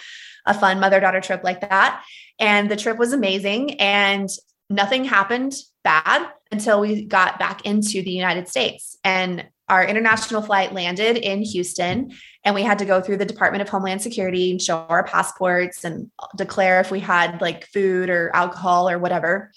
[0.45, 2.03] a fun mother daughter trip like that.
[2.39, 3.79] And the trip was amazing.
[3.79, 4.29] And
[4.69, 8.97] nothing happened bad until we got back into the United States.
[9.03, 12.11] And our international flight landed in Houston,
[12.43, 15.83] and we had to go through the Department of Homeland Security and show our passports
[15.83, 19.51] and declare if we had like food or alcohol or whatever.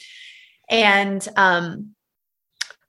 [0.72, 1.94] And um,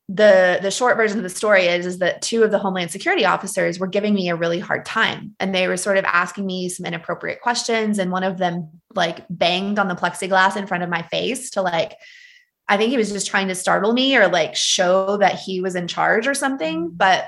[0.10, 3.26] the the short version of the story is is that two of the homeland security
[3.26, 5.36] officers were giving me a really hard time.
[5.40, 8.00] And they were sort of asking me some inappropriate questions.
[8.00, 11.62] And one of them like banged on the plexiglass in front of my face to
[11.62, 11.96] like
[12.70, 15.76] I think he was just trying to startle me or like show that he was
[15.76, 16.90] in charge or something.
[16.90, 17.28] But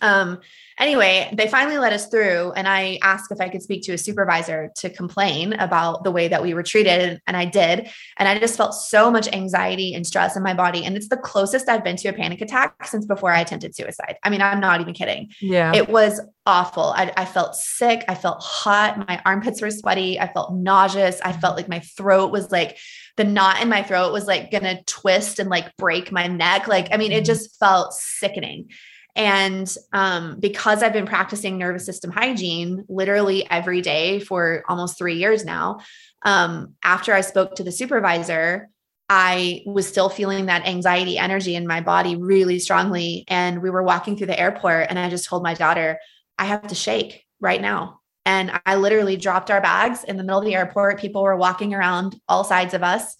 [0.00, 0.40] um,
[0.78, 3.98] anyway, they finally let us through, and I asked if I could speak to a
[3.98, 7.90] supervisor to complain about the way that we were treated, and I did.
[8.16, 11.16] And I just felt so much anxiety and stress in my body, and it's the
[11.16, 14.16] closest I've been to a panic attack since before I attempted suicide.
[14.24, 15.30] I mean, I'm not even kidding.
[15.40, 16.92] Yeah, it was awful.
[16.96, 18.04] I, I felt sick.
[18.08, 19.06] I felt hot.
[19.06, 20.18] My armpits were sweaty.
[20.18, 21.20] I felt nauseous.
[21.22, 22.78] I felt like my throat was like
[23.16, 26.66] the knot in my throat was like gonna twist and like break my neck.
[26.68, 27.24] Like, I mean, it mm-hmm.
[27.24, 28.70] just felt sickening.
[29.16, 35.16] And um, because I've been practicing nervous system hygiene literally every day for almost three
[35.16, 35.80] years now,
[36.24, 38.68] um, after I spoke to the supervisor,
[39.08, 43.24] I was still feeling that anxiety energy in my body really strongly.
[43.26, 45.98] And we were walking through the airport, and I just told my daughter,
[46.38, 48.00] I have to shake right now.
[48.24, 51.00] And I literally dropped our bags in the middle of the airport.
[51.00, 53.16] People were walking around all sides of us.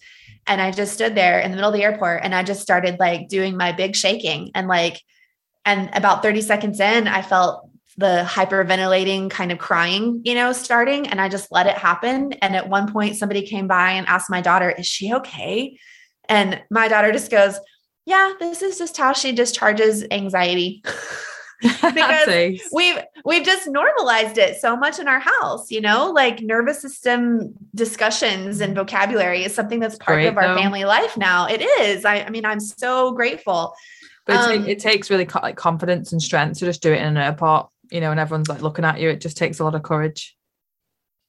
[0.47, 2.97] And I just stood there in the middle of the airport and I just started
[2.99, 4.51] like doing my big shaking.
[4.55, 5.01] And like,
[5.65, 11.07] and about 30 seconds in, I felt the hyperventilating kind of crying, you know, starting.
[11.07, 12.33] And I just let it happen.
[12.33, 15.77] And at one point, somebody came by and asked my daughter, Is she okay?
[16.27, 17.59] And my daughter just goes,
[18.05, 20.83] Yeah, this is just how she discharges anxiety.
[21.61, 26.81] because we've we've just normalized it so much in our house you know like nervous
[26.81, 30.55] system discussions and vocabulary is something that's part Great, of our though.
[30.55, 33.75] family life now it is I, I mean i'm so grateful
[34.25, 37.05] but um, it, takes really co- like confidence and strength to just do it in
[37.05, 39.75] an airport you know and everyone's like looking at you it just takes a lot
[39.75, 40.35] of courage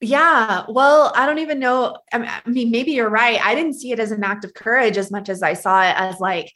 [0.03, 0.65] yeah.
[0.69, 1.97] Well, I don't even know.
[2.13, 3.41] I mean, maybe you're right.
[3.41, 5.95] I didn't see it as an act of courage as much as I saw it
[5.97, 6.53] as like,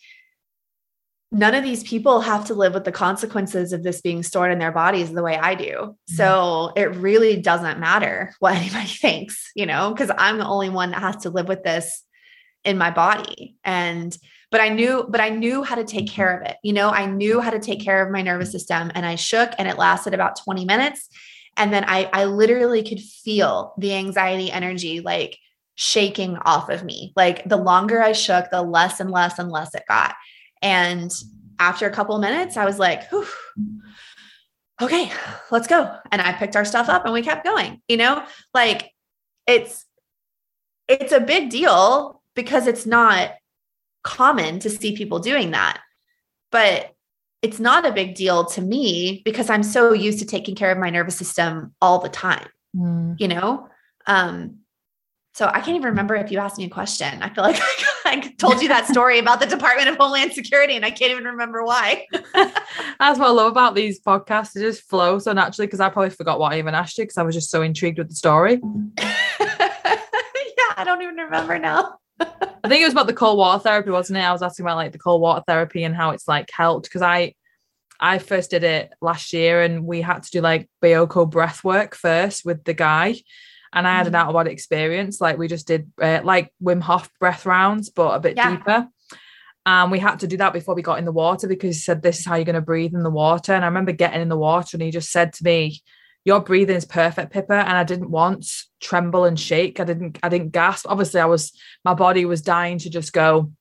[1.30, 4.58] none of these people have to live with the consequences of this being stored in
[4.58, 5.64] their bodies the way I do.
[5.70, 6.14] Mm-hmm.
[6.14, 10.90] So it really doesn't matter what anybody thinks, you know, because I'm the only one
[10.90, 12.02] that has to live with this
[12.64, 13.56] in my body.
[13.64, 14.16] And,
[14.50, 16.56] but I knew, but I knew how to take care of it.
[16.62, 19.50] You know, I knew how to take care of my nervous system and I shook
[19.58, 21.08] and it lasted about 20 minutes.
[21.56, 25.38] And then I, I literally could feel the anxiety energy like
[25.74, 27.12] shaking off of me.
[27.16, 30.14] Like the longer I shook, the less and less and less it got.
[30.62, 31.10] And
[31.58, 33.02] after a couple minutes, I was like,
[34.80, 35.10] okay,
[35.50, 35.96] let's go.
[36.12, 37.80] And I picked our stuff up and we kept going.
[37.88, 38.24] You know,
[38.54, 38.90] like
[39.46, 39.84] it's
[40.88, 43.32] it's a big deal because it's not
[44.06, 45.80] common to see people doing that.
[46.50, 46.94] But
[47.42, 50.78] it's not a big deal to me because I'm so used to taking care of
[50.78, 52.48] my nervous system all the time.
[52.74, 53.20] Mm.
[53.20, 53.68] You know?
[54.06, 54.60] Um,
[55.34, 57.22] so I can't even remember if you asked me a question.
[57.22, 57.60] I feel like
[58.06, 61.24] I told you that story about the Department of Homeland Security and I can't even
[61.24, 62.06] remember why.
[62.12, 64.52] That's what I love about these podcasts.
[64.52, 67.18] They just flow so naturally because I probably forgot what I even asked you because
[67.18, 68.60] I was just so intrigued with the story.
[68.98, 71.98] yeah, I don't even remember now.
[72.20, 74.22] I think it was about the cold water therapy, wasn't it?
[74.22, 77.02] I was asking about like the cold water therapy and how it's like helped because
[77.02, 77.34] I
[77.98, 81.94] I first did it last year and we had to do like Bioco breath work
[81.94, 83.16] first with the guy
[83.72, 84.16] and I had an mm.
[84.16, 85.20] out of body experience.
[85.20, 88.56] Like we just did uh, like Wim Hof breath rounds, but a bit yeah.
[88.56, 88.88] deeper.
[89.66, 92.00] And we had to do that before we got in the water because he said,
[92.00, 93.52] This is how you're going to breathe in the water.
[93.52, 95.82] And I remember getting in the water and he just said to me,
[96.26, 97.54] Your breathing is perfect, Pippa.
[97.54, 99.80] And I didn't once tremble and shake.
[99.80, 100.86] I didn't, I didn't gasp.
[100.86, 101.52] Obviously, I was,
[101.82, 103.52] my body was dying to just go,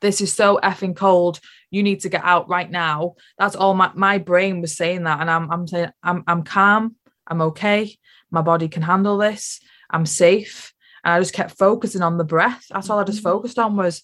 [0.00, 1.38] This is so effing cold.
[1.70, 3.14] You need to get out right now.
[3.38, 5.20] That's all my, my brain was saying that.
[5.20, 6.96] And I'm, I'm saying, I'm, I'm calm.
[7.28, 7.96] I'm okay
[8.30, 9.60] my body can handle this.
[9.90, 10.72] I'm safe.
[11.04, 12.66] And I just kept focusing on the breath.
[12.70, 13.28] That's all I just mm-hmm.
[13.28, 14.02] focused on was.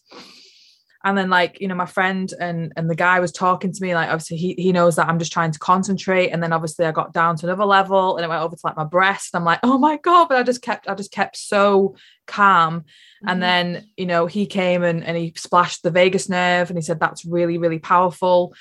[1.06, 3.94] And then like, you know, my friend and and the guy was talking to me,
[3.94, 6.30] like obviously he he knows that I'm just trying to concentrate.
[6.30, 8.76] And then obviously I got down to another level and it went over to like
[8.76, 9.36] my breast.
[9.36, 10.28] I'm like, oh my God.
[10.28, 11.94] But I just kept, I just kept so
[12.26, 12.80] calm.
[12.80, 13.28] Mm-hmm.
[13.28, 16.82] And then, you know, he came and, and he splashed the vagus nerve and he
[16.82, 18.52] said, that's really, really powerful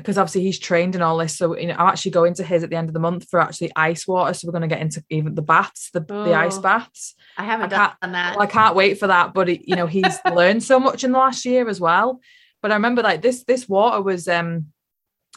[0.00, 1.36] because obviously he's trained in all this.
[1.36, 3.40] So you know, I'm actually going to his at the end of the month for
[3.40, 4.32] actually ice water.
[4.34, 7.14] So we're going to get into even the baths, the, the ice Oh, baths.
[7.36, 8.36] I haven't I done that.
[8.36, 9.34] Well, I can't wait for that.
[9.34, 12.20] But it, you know, he's learned so much in the last year as well.
[12.62, 14.66] But I remember like this this water was um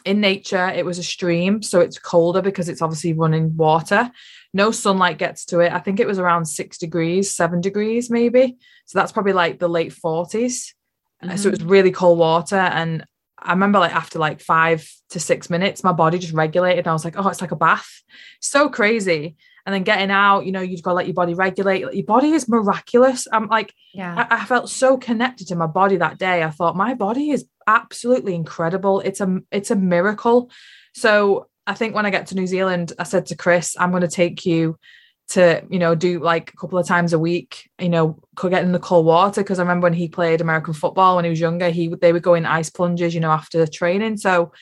[0.04, 0.68] in nature.
[0.68, 4.10] It was a stream, so it's colder because it's obviously running water.
[4.52, 5.72] No sunlight gets to it.
[5.72, 8.56] I think it was around six degrees, seven degrees maybe.
[8.86, 10.74] So that's probably like the late 40s.
[11.22, 12.56] Uh, So it was really cold water.
[12.56, 13.04] And
[13.44, 16.80] I remember like after like five to six minutes, my body just regulated.
[16.80, 18.02] And I was like, oh, it's like a bath.
[18.40, 19.36] So crazy.
[19.66, 21.80] And then getting out, you know, you've got to let your body regulate.
[21.94, 23.26] Your body is miraculous.
[23.32, 24.26] I'm like, yeah.
[24.30, 26.42] I, I felt so connected to my body that day.
[26.42, 29.00] I thought my body is absolutely incredible.
[29.00, 30.50] It's a it's a miracle.
[30.94, 34.02] So I think when I get to New Zealand, I said to Chris, I'm going
[34.02, 34.78] to take you
[35.26, 38.62] to you know do like a couple of times a week you know could get
[38.62, 41.40] in the cold water because i remember when he played american football when he was
[41.40, 44.52] younger he they would go in ice plunges you know after training so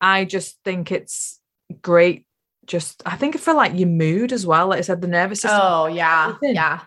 [0.00, 1.40] i just think it's
[1.80, 2.26] great
[2.66, 5.58] just i think for like your mood as well like i said the nervous system
[5.62, 6.36] Oh yeah.
[6.42, 6.80] Yeah.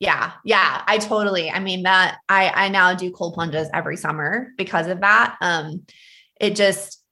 [0.00, 0.32] Yeah.
[0.44, 0.82] Yeah.
[0.86, 5.00] I totally, I mean that I, I now do cold plunges every summer because of
[5.00, 5.36] that.
[5.40, 5.86] Um,
[6.40, 7.03] it just,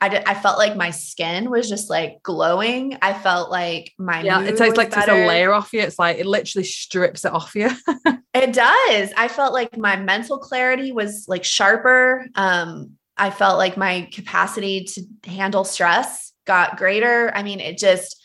[0.00, 2.96] I, did, I felt like my skin was just like glowing.
[3.02, 6.18] I felt like my, yeah it takes like takes a layer off you it's like
[6.18, 7.70] it literally strips it off you
[8.34, 9.12] It does.
[9.16, 12.26] I felt like my mental clarity was like sharper.
[12.34, 17.32] Um, I felt like my capacity to handle stress got greater.
[17.34, 18.22] I mean, it just,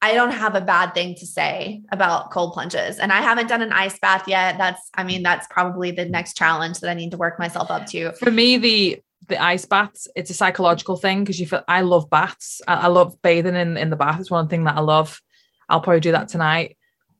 [0.00, 2.98] I don't have a bad thing to say about cold plunges.
[2.98, 4.56] And I haven't done an ice bath yet.
[4.56, 7.86] That's, I mean, that's probably the next challenge that I need to work myself up
[7.88, 8.12] to.
[8.12, 12.10] for me the the ice baths it's a psychological thing because you feel i love
[12.10, 12.60] baths.
[12.68, 14.20] I, I love bathing in in the bath.
[14.20, 15.20] It's one thing that i love.
[15.68, 16.76] I'll probably do that tonight.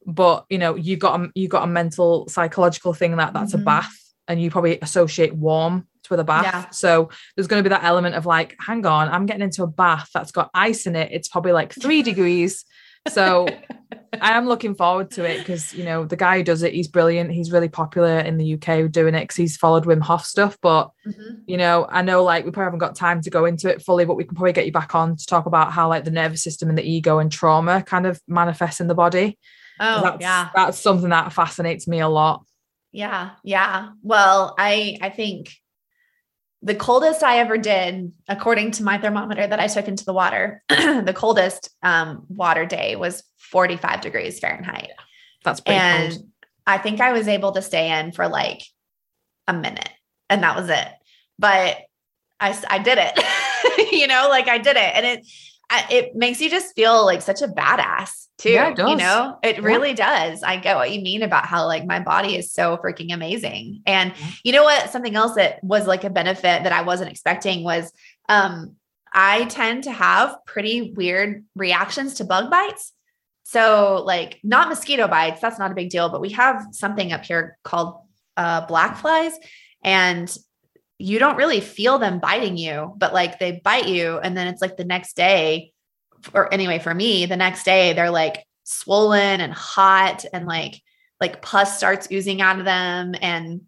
[0.06, 3.62] But you know you've got a, you've got a mental psychological thing that that's Mhm.
[3.62, 3.96] a bath
[4.28, 6.44] and you probably associate warm with a bath.
[6.44, 6.70] Yeah.
[6.70, 9.68] so there's going to be that element of like hang on i'm getting into a
[9.68, 11.08] bath that's got ice in it.
[11.12, 12.64] It's probably like three degrees
[13.08, 13.46] so
[14.20, 16.88] I am looking forward to it because you know the guy who does it, he's
[16.88, 17.30] brilliant.
[17.32, 20.58] He's really popular in the UK doing it because he's followed Wim Hof stuff.
[20.60, 21.42] But Mhm.
[21.46, 24.04] you know, I know like we probably haven't got time to go into it fully,
[24.04, 26.42] but we can probably get you back on to talk about how like the nervous
[26.42, 29.38] system and the ego and trauma kind of manifest in the body.
[29.82, 30.50] Oh, that's, yeah.
[30.54, 32.44] that's something that fascinates me a lot.
[32.92, 33.90] Yeah, yeah.
[34.02, 35.54] Well, I I think
[36.62, 40.62] the coldest I ever did, according to my thermometer that I took into the water,
[40.68, 44.90] the coldest um, water day was 45 degrees Fahrenheit.
[45.42, 46.28] That's pretty and cool.
[46.66, 48.62] I think I was able to stay in for like
[49.48, 49.90] a minute
[50.28, 50.88] and that was it.
[51.38, 51.78] But
[52.38, 54.94] I, I did it, you know, like I did it.
[54.94, 55.26] And it,
[55.90, 58.50] it makes you just feel like such a badass too.
[58.50, 59.62] Yeah, it You know, it Yeah.
[59.62, 60.42] really does.
[60.42, 63.82] I get what you mean about how like my body is so freaking amazing.
[63.86, 64.26] And Yeah.
[64.44, 64.90] you know what?
[64.90, 67.92] Something else that was like a benefit that I wasn't expecting was,
[68.28, 68.76] um,
[69.12, 72.92] I tend to have pretty weird reactions to bug bites.
[73.42, 77.24] So, like, not mosquito bites, that's not a big deal, but we have something up
[77.24, 77.96] here called
[78.36, 79.32] uh, black flies,
[79.82, 80.32] and
[81.00, 84.18] you don't really feel them biting you, but like they bite you.
[84.18, 85.72] And then it's like the next day,
[86.34, 90.80] or anyway, for me, the next day, they're like swollen and hot, and like,
[91.20, 93.14] like pus starts oozing out of them.
[93.20, 93.62] And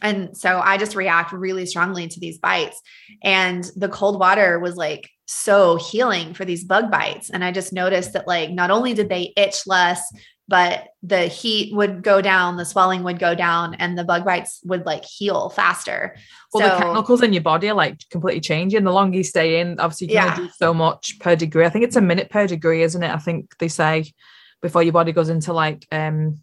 [0.00, 2.80] and so I just react really strongly to these bites.
[3.22, 7.30] And the cold water was like so healing for these bug bites.
[7.30, 10.02] And I just noticed that, like, not only did they itch less,
[10.48, 14.60] but the heat would go down, the swelling would go down, and the bug bites
[14.64, 16.16] would like heal faster.
[16.52, 18.84] Well, the So- chemicals in your body are like completely changing.
[18.84, 20.36] The longer you stay in, obviously, you can Yeah.
[20.36, 21.64] do so much per degree.
[21.64, 23.10] I think it's a minute per degree, isn't it?
[23.10, 24.12] I think they say
[24.60, 26.40] before your body goes into like um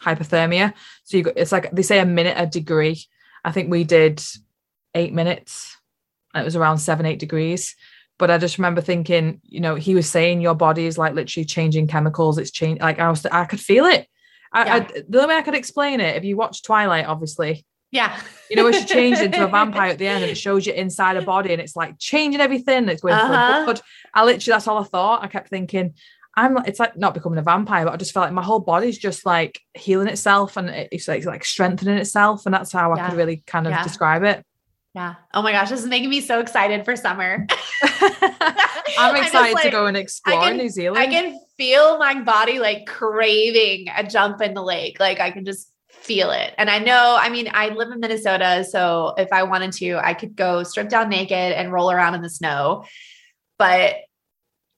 [0.00, 0.74] hypothermia.
[1.04, 3.02] So you got it's like they say a minute a degree.
[3.44, 4.22] I think we did
[4.94, 5.76] eight minutes.
[6.34, 7.74] and It was around seven, eight degrees.
[8.18, 11.44] But I just remember thinking, you know, he was saying your body is like literally
[11.44, 12.36] changing chemicals.
[12.38, 12.82] It's changed.
[12.82, 14.08] Like I was, I could feel it.
[14.52, 18.18] I, I, the only way I could explain it, if you watch Twilight, obviously, Yeah.
[18.50, 21.16] you know, she changed into a vampire at the end and it shows you inside
[21.16, 22.88] her body and it's like changing everything.
[22.88, 23.62] It's going Uh-huh.
[23.64, 23.80] blood.
[24.14, 25.22] I literally, that's all I thought.
[25.22, 25.94] I kept thinking,
[26.34, 28.60] I'm like, it's like not becoming a vampire, but I just felt like my whole
[28.60, 32.46] body's just like healing itself and it's like, it's like strengthening itself.
[32.46, 33.08] And that's how I Yeah.
[33.10, 33.82] could really kind of Yeah.
[33.82, 34.44] describe it.
[34.94, 35.14] Yeah.
[35.34, 37.46] Oh my gosh, this is making me so excited for summer.
[38.98, 40.98] I'm excited to like- go and explore can- New Zealand.
[40.98, 44.98] I can feel my body like craving a jump in the lake.
[44.98, 46.54] Like I can just feel it.
[46.58, 48.64] And I know, I mean, I live in Minnesota.
[48.64, 52.22] So if I wanted to, I could go strip down naked and roll around in
[52.22, 52.84] the snow.
[53.58, 53.96] But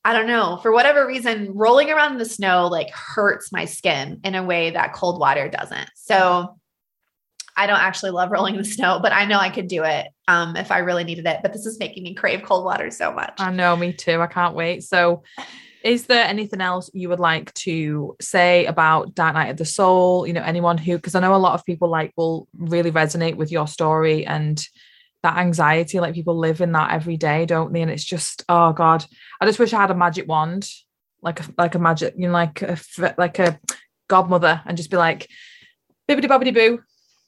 [0.04, 4.20] I don't know, for whatever reason, rolling around in the snow like hurts my skin
[4.24, 5.90] in a way that cold water doesn't.
[5.94, 6.58] So
[7.60, 10.08] I don't actually love rolling in the snow, but I know I could do it
[10.28, 11.40] um, if I really needed it.
[11.42, 13.34] But this is making me crave cold water so much.
[13.36, 14.18] I know, me too.
[14.18, 14.82] I can't wait.
[14.82, 15.24] So,
[15.84, 20.26] is there anything else you would like to say about Dark Night of the Soul?
[20.26, 23.36] You know, anyone who, because I know a lot of people like will really resonate
[23.36, 24.58] with your story and
[25.22, 27.82] that anxiety, like people live in that every day, don't they?
[27.82, 29.04] And it's just, oh God,
[29.38, 30.66] I just wish I had a magic wand,
[31.20, 32.78] like a, like a magic, you know, like a,
[33.18, 33.60] like a
[34.08, 35.28] godmother and just be like,
[36.08, 36.80] bibbity bobbity boo.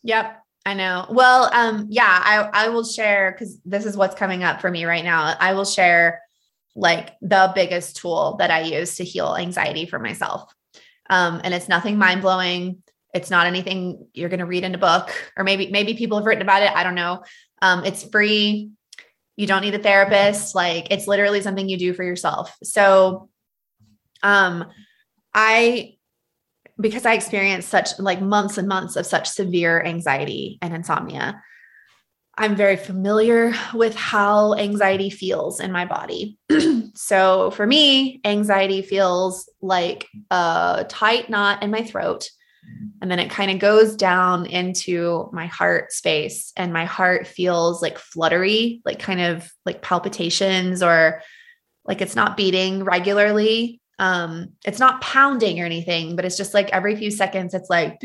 [0.02, 0.38] Yep.
[0.64, 1.06] I know.
[1.10, 4.84] Well, um, yeah, I, I will share because this is what's coming up for me
[4.84, 5.34] right now.
[5.38, 6.20] I will share
[6.76, 10.54] like the biggest tool that I use to heal anxiety for myself.
[11.10, 12.82] Um, and it's nothing mind blowing.
[13.12, 16.26] It's not anything you're going to read in a book, or maybe maybe people have
[16.26, 16.70] written about it.
[16.70, 17.24] I don't know.
[17.60, 18.70] Um, it's free.
[19.36, 20.54] You don't need a therapist.
[20.54, 22.56] Like it's literally something you do for yourself.
[22.62, 23.28] So,
[24.22, 24.64] um,
[25.34, 25.96] I
[26.80, 31.42] because I experienced such like months and months of such severe anxiety and insomnia.
[32.38, 36.38] I'm very familiar with how anxiety feels in my body.
[36.94, 42.30] so for me, anxiety feels like a tight knot in my throat.
[43.02, 47.82] And then it kind of goes down into my heart space, and my heart feels
[47.82, 51.20] like fluttery, like kind of like palpitations, or
[51.84, 53.81] like it's not beating regularly.
[53.98, 58.02] Um, it's not pounding or anything, but it's just like every few seconds, it's like,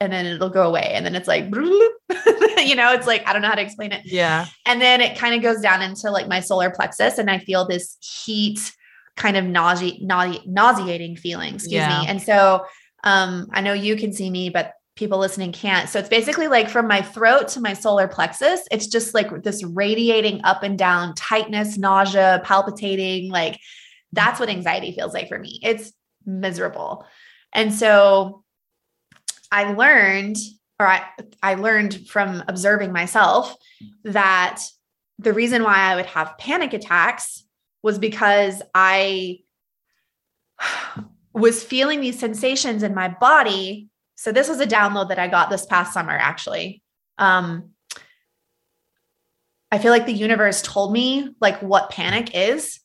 [0.00, 0.90] and then it'll go away.
[0.92, 4.02] And then it's like, you know, it's like, I don't know how to explain it.
[4.04, 4.46] Yeah.
[4.66, 7.66] And then it kind of goes down into like my solar plexus, and I feel
[7.66, 8.72] this heat
[9.16, 12.00] kind of nausea, nause- nauseating feeling, excuse yeah.
[12.00, 12.08] me.
[12.08, 12.64] And so
[13.04, 15.88] um, I know you can see me, but people listening can't.
[15.88, 19.62] So it's basically like from my throat to my solar plexus, it's just like this
[19.62, 23.60] radiating up and down tightness, nausea, palpitating, like
[24.12, 25.60] that's what anxiety feels like for me.
[25.62, 25.92] It's
[26.24, 27.04] miserable.
[27.52, 28.44] And so
[29.50, 30.36] I learned,
[30.78, 31.04] or I,
[31.42, 33.54] I learned from observing myself
[34.04, 34.62] that
[35.18, 37.44] the reason why I would have panic attacks
[37.82, 39.38] was because I
[41.32, 43.88] was feeling these sensations in my body.
[44.16, 46.82] So this was a download that I got this past summer, actually.
[47.18, 47.70] Um,
[49.70, 52.80] I feel like the universe told me like what panic is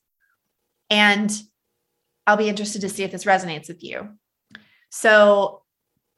[0.93, 1.31] and
[2.27, 4.09] I'll be interested to see if this resonates with you.
[4.91, 5.63] So,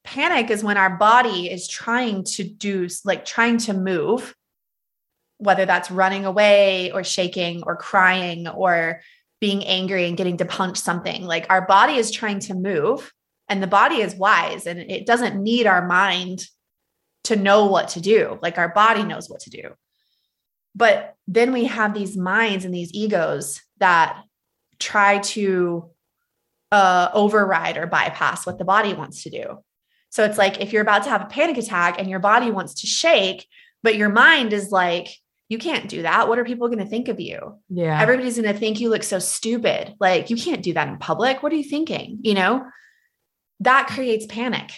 [0.04, 4.36] panic is when our body is trying to do, like, trying to move,
[5.38, 9.00] whether that's running away or shaking or crying or
[9.40, 11.24] being angry and getting to punch something.
[11.24, 13.14] Like, our body is trying to move,
[13.48, 16.46] and the body is wise and it doesn't need our mind
[17.26, 18.40] to know what to do.
[18.42, 19.70] Like, our body knows what to do.
[20.76, 24.22] But then we have these minds and these egos that
[24.80, 25.90] try to
[26.72, 29.60] uh, override or bypass what the body wants to do.
[30.10, 32.76] So it's like if you're about to have a panic attack and your body wants
[32.82, 33.48] to shake,
[33.84, 35.10] but your mind is like,
[35.48, 36.28] you can't do that.
[36.28, 37.60] What are people going to think of you?
[37.70, 38.02] Yeah.
[38.02, 39.94] Everybody's going to think you look so stupid.
[40.00, 41.44] Like, you can't do that in public.
[41.44, 42.20] What are you thinking?
[42.24, 42.66] You know,
[43.60, 44.72] that creates panic,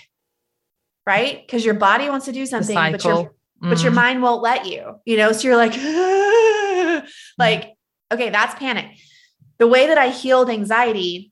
[1.06, 1.42] right?
[1.46, 3.70] Because your body wants to do something, but your, mm-hmm.
[3.70, 3.96] but your mm-hmm.
[3.96, 5.32] mind won't let you, you know?
[5.32, 5.74] So you're like,
[7.38, 7.74] like,
[8.12, 8.88] okay, that's panic
[9.58, 11.32] the way that I healed anxiety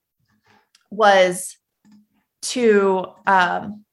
[0.89, 1.57] was
[2.41, 3.85] to um,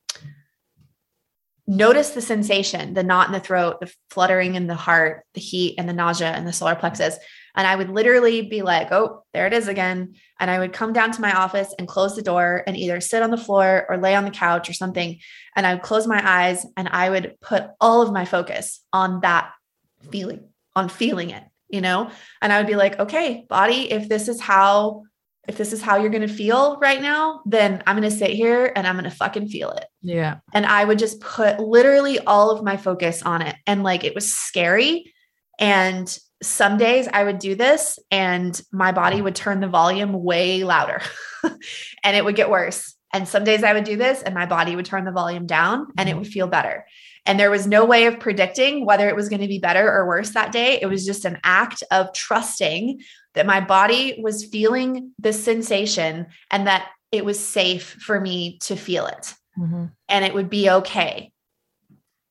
[1.67, 5.77] notice the sensation, the knot in the throat, the fluttering in the heart, the heat
[5.79, 7.17] and the nausea and the solar plexus.
[7.55, 10.15] And I would literally be like, oh, there it is again.
[10.41, 13.23] And I would come down to my office and close the door and either sit
[13.23, 15.19] on the floor or lay on the couch or something.
[15.55, 19.21] And I would close my eyes and I would put all of my focus on
[19.21, 19.53] that
[20.11, 22.11] feeling, on feeling it you know?
[22.41, 25.03] And I would be like, okay, body, if this is how
[25.49, 28.31] if this is how you're going to feel right now, then I'm going to sit
[28.31, 29.87] here and I'm going to fucking feel it.
[30.01, 30.37] Yeah.
[30.55, 33.57] And I would just put literally all of my focus on it.
[33.67, 35.13] And like it was scary.
[35.59, 40.63] And some days I would do this and my body would turn the volume way
[40.63, 41.03] louder
[42.05, 42.95] and it would get worse.
[43.13, 45.89] And some days I would do this and my body would turn the volume down
[45.99, 46.21] and it mm-hmm.
[46.21, 46.87] would feel better.
[47.25, 50.07] And there was no way of predicting whether it was going to be better or
[50.07, 50.81] worse that day.
[50.83, 53.01] It was just an act of trusting
[53.35, 58.75] that my body was feeling this sensation and that it was safe for me to
[58.75, 59.87] feel it mm-hmm.
[60.09, 61.31] and it would be okay.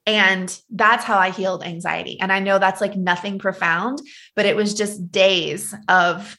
[0.07, 2.19] And that's how I healed anxiety.
[2.19, 4.01] And I know that's like nothing profound,
[4.35, 6.37] but it was just days of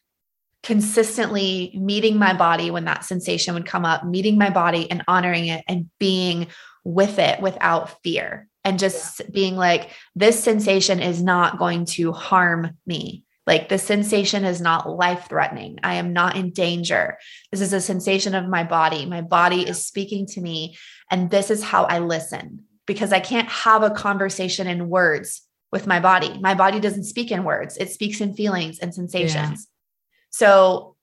[0.64, 5.46] consistently meeting my body when that sensation would come up, meeting my body and honoring
[5.46, 6.48] it and being
[6.84, 9.26] with it without fear and just yeah.
[9.32, 13.24] being like, this sensation is not going to harm me.
[13.46, 15.78] Like the sensation is not life threatening.
[15.82, 17.18] I am not in danger.
[17.50, 19.04] This is a sensation of my body.
[19.04, 19.70] My body yeah.
[19.70, 20.76] is speaking to me.
[21.10, 22.64] And this is how I listen.
[22.86, 26.38] because I can't have a conversation in words with my body.
[26.40, 29.36] My body doesn't speak in words, it speaks in feelings and sensations.
[29.36, 29.72] Yeah.
[30.30, 30.96] So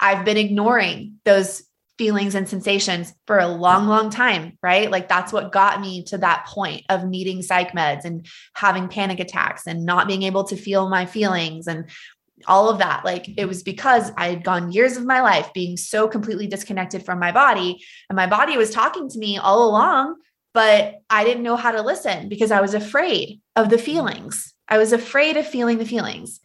[0.00, 1.62] I've been ignoring those
[1.98, 4.90] feelings and sensations for a long, long time, right?
[4.90, 9.18] Like that's what got me to that point of needing psych meds and having panic
[9.18, 11.88] attacks and not being able to feel my feelings and
[12.46, 13.04] all of that.
[13.04, 13.48] Like it mm-hmm.
[13.48, 17.32] was because I had gone years of my life being so completely disconnected from my
[17.32, 20.16] body, and my body was talking to me all along,
[20.52, 24.54] but I didn't know how to listen because I was afraid of the feelings.
[24.68, 26.40] I was afraid of feeling the feelings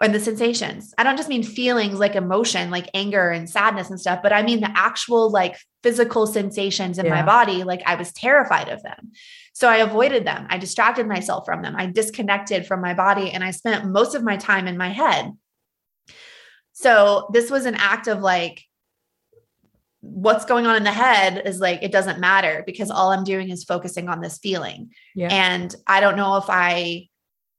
[0.00, 0.92] or the sensations.
[0.98, 4.42] I don't just mean feelings like emotion, like anger and sadness and stuff, but I
[4.42, 7.14] mean the actual like physical sensations in yeah.
[7.14, 7.62] my body.
[7.62, 9.12] Like I was terrified of them.
[9.52, 10.46] So I avoided them.
[10.50, 11.76] I distracted myself from them.
[11.76, 15.30] I disconnected from my body and I spent most of my time in my head.
[16.72, 18.62] So this was an act of like,
[20.00, 23.48] what's going on in the head is like, it doesn't matter because all I'm doing
[23.48, 24.90] is focusing on this feeling.
[25.14, 25.28] Yeah.
[25.30, 27.08] And I don't know if I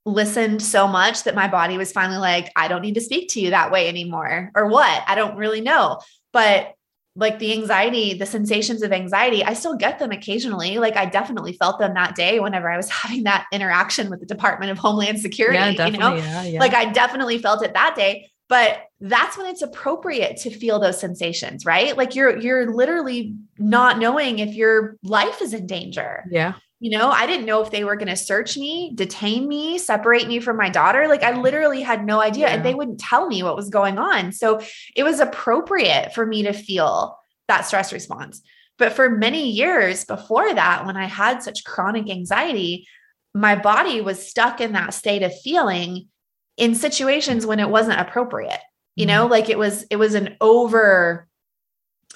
[0.06, 3.42] listened so much that my body was finally like, I don't need to speak to
[3.42, 5.04] you that way anymore, or what?
[5.08, 6.00] I don't really know.
[6.32, 6.74] But
[7.16, 10.78] like the anxiety, the sensations of anxiety, I still get them occasionally.
[10.80, 14.26] Like I definitely felt them that day whenever I was having that interaction with the
[14.26, 15.76] Department of Homeland Security.
[15.76, 16.60] Yeah, you know, yeah, yeah.
[16.60, 18.30] like I definitely felt it that day.
[18.48, 21.98] But that's when it's appropriate to feel those sensations, right?
[21.98, 26.26] Like you're you're literally not knowing if your life is in danger.
[26.30, 26.54] Yeah.
[26.86, 30.28] You know, I didn't know if they were going to search me, detain me, separate
[30.28, 31.08] me from my daughter.
[31.08, 32.54] Like I literally had no idea yeah.
[32.54, 34.32] and they wouldn't tell me what was going on.
[34.32, 34.62] So
[34.96, 37.18] it was appropriate for me to feel
[37.48, 38.44] that stress response.
[38.78, 42.88] But for many years before that, when I had such chronic anxiety,
[43.34, 46.10] my body was stuck in that state of feeling
[46.56, 48.62] in situations when it wasn't appropriate.
[48.96, 49.32] You know, mm-hmm.
[49.32, 51.28] like it was it was an over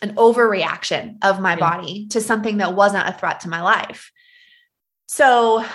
[0.03, 4.11] an overreaction of my body to something that wasn't a threat to my life.
[5.11, 5.65] So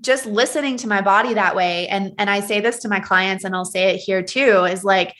[0.00, 3.44] just listening to my body that way and and I say this to my clients
[3.44, 5.14] and I'll say it here too is like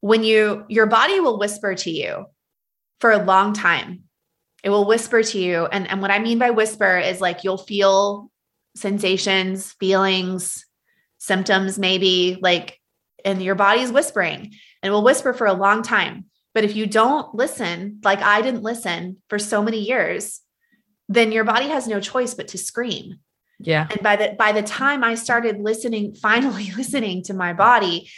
[0.00, 2.26] when you your body will whisper to you
[3.00, 4.02] for a long time.
[4.62, 7.56] It will whisper to you and and what I mean by whisper is like you'll
[7.56, 8.30] feel
[8.76, 10.66] sensations, feelings,
[11.16, 12.78] symptoms maybe like
[13.24, 14.52] and your body's whispering
[14.82, 16.26] and will whisper for a long time.
[16.52, 20.42] But if you don't listen, like I didn't listen for so many years,
[21.08, 23.20] then your body has no choice but to scream.
[23.58, 23.88] Yeah.
[23.90, 28.10] And by the by the time I started listening, finally listening to my body,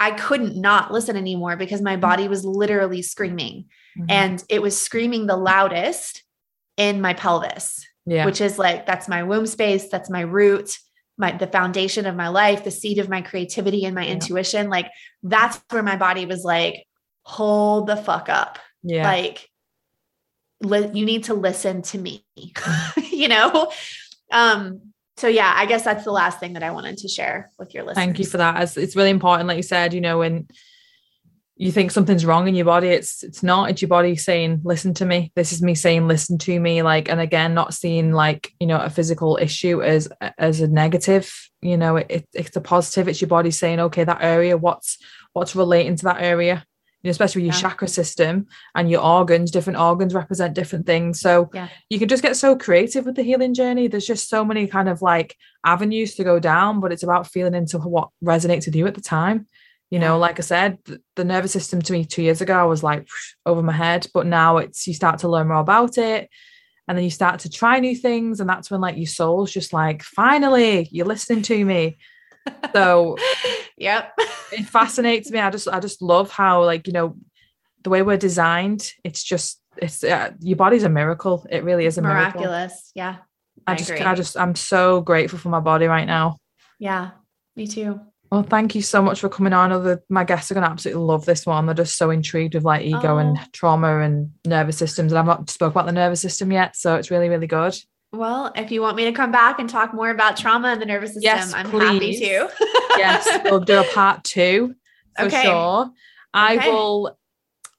[0.00, 3.66] I couldn't not listen anymore because my body was literally screaming.
[3.98, 4.10] Mm-hmm.
[4.10, 6.24] And it was screaming the loudest
[6.76, 7.86] in my pelvis.
[8.04, 8.26] Yeah.
[8.26, 10.76] Which is like that's my womb space, that's my root,
[11.18, 14.14] my the foundation of my life, the seed of my creativity and my yeah.
[14.14, 14.68] intuition.
[14.68, 14.90] Like
[15.22, 16.84] that's where my body was like,
[17.22, 18.58] hold the fuck up.
[18.82, 19.04] Yeah.
[19.04, 19.48] Like
[20.62, 22.24] li- you need to listen to me,
[23.10, 23.70] you know?
[24.30, 27.74] Um, so yeah, I guess that's the last thing that I wanted to share with
[27.74, 28.04] your listeners.
[28.04, 28.62] Thank you for that.
[28.62, 30.48] It's, it's really important, like you said, you know, when
[31.56, 33.70] you think something's wrong in your body, it's it's not.
[33.70, 37.08] It's your body saying, "Listen to me." This is me saying, "Listen to me." Like,
[37.08, 40.08] and again, not seeing like you know a physical issue as
[40.38, 41.32] as a negative.
[41.60, 43.06] You know, it, it's a positive.
[43.06, 44.56] It's your body saying, "Okay, that area.
[44.56, 44.98] What's
[45.34, 46.64] what's relating to that area?"
[47.10, 47.68] Especially with your yeah.
[47.68, 51.20] chakra system and your organs, different organs represent different things.
[51.20, 51.68] So yeah.
[51.90, 53.88] you can just get so creative with the healing journey.
[53.88, 55.36] There's just so many kind of like
[55.66, 59.00] avenues to go down, but it's about feeling into what resonates with you at the
[59.00, 59.46] time.
[59.90, 60.78] You know, like I said,
[61.16, 63.06] the nervous system to me two years ago I was like
[63.44, 66.30] over my head, but now it's you start to learn more about it
[66.88, 69.72] and then you start to try new things and that's when like your soul's just
[69.72, 71.96] like finally you're listening to me
[72.74, 73.16] so
[73.76, 74.12] yep.
[74.52, 75.38] it fascinates me.
[75.38, 77.16] I just I just love how like, you know,
[77.82, 81.46] the way we're designed, it's just it's uh, your body's a miracle.
[81.50, 82.92] It really is a miraculous.
[82.94, 83.16] Miracle.
[83.16, 83.16] Yeah.
[83.66, 84.02] I, I just agree.
[84.02, 86.38] I just I'm so grateful for my body right now.
[86.78, 87.10] Yeah.
[87.56, 88.00] Me too.
[88.30, 89.72] Well, thank you so much for coming on.
[89.72, 91.66] Other my guests are gonna absolutely love this one.
[91.66, 93.18] They're just so intrigued with like ego oh.
[93.18, 95.12] and trauma and nervous systems.
[95.12, 97.76] And I've not spoke about the nervous system yet, so it's really, really good.
[98.12, 100.86] Well, if you want me to come back and talk more about trauma and the
[100.86, 102.20] nervous system, yes, I'm please.
[102.20, 102.50] happy to.
[102.98, 104.74] yes, we'll do a part two
[105.16, 105.42] for okay.
[105.42, 105.90] sure.
[106.34, 106.70] I okay.
[106.70, 107.18] will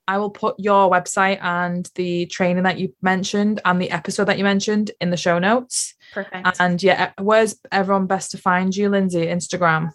[0.07, 4.37] I will put your website and the training that you mentioned and the episode that
[4.37, 5.93] you mentioned in the show notes.
[6.13, 6.57] Perfect.
[6.59, 9.27] And yeah, where's everyone best to find you, Lindsey?
[9.27, 9.91] Instagram.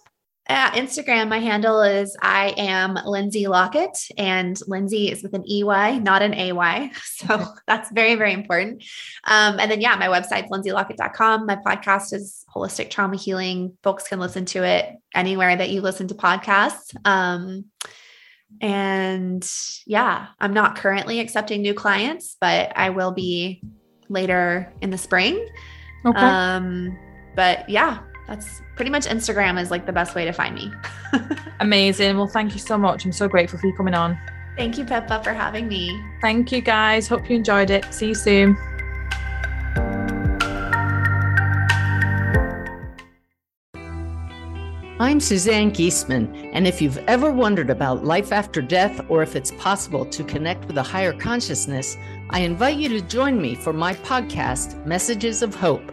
[0.49, 5.99] Yeah, Instagram, my handle is I am Lindsey Lockett, and Lindsey is with an EY,
[5.99, 6.91] not an AY.
[7.05, 8.85] So that's very, very important.
[9.25, 11.47] Um, and then, yeah, my website's lindseylockett.com.
[11.47, 13.77] My podcast is Holistic Trauma Healing.
[13.83, 16.95] Folks can listen to it anywhere that you listen to podcasts.
[17.05, 17.67] Um,
[18.61, 19.47] and
[19.85, 23.63] yeah, I'm not currently accepting new clients, but I will be
[24.09, 25.47] later in the spring.
[26.07, 26.19] Okay.
[26.19, 26.97] Um,
[27.35, 30.71] but yeah, that's pretty much Instagram is like the best way to find me.
[31.61, 32.17] Amazing.
[32.17, 33.05] Well, thank you so much.
[33.05, 34.19] I'm so grateful for you coming on.
[34.57, 36.01] Thank you, Pippa, for having me.
[36.21, 37.09] Thank you, guys.
[37.09, 37.93] Hope you enjoyed it.
[37.93, 38.57] See you soon.
[45.01, 49.53] I'm Suzanne Giesemann, and if you've ever wondered about life after death or if it's
[49.53, 51.97] possible to connect with a higher consciousness,
[52.31, 55.93] I invite you to join me for my podcast, Messages of Hope.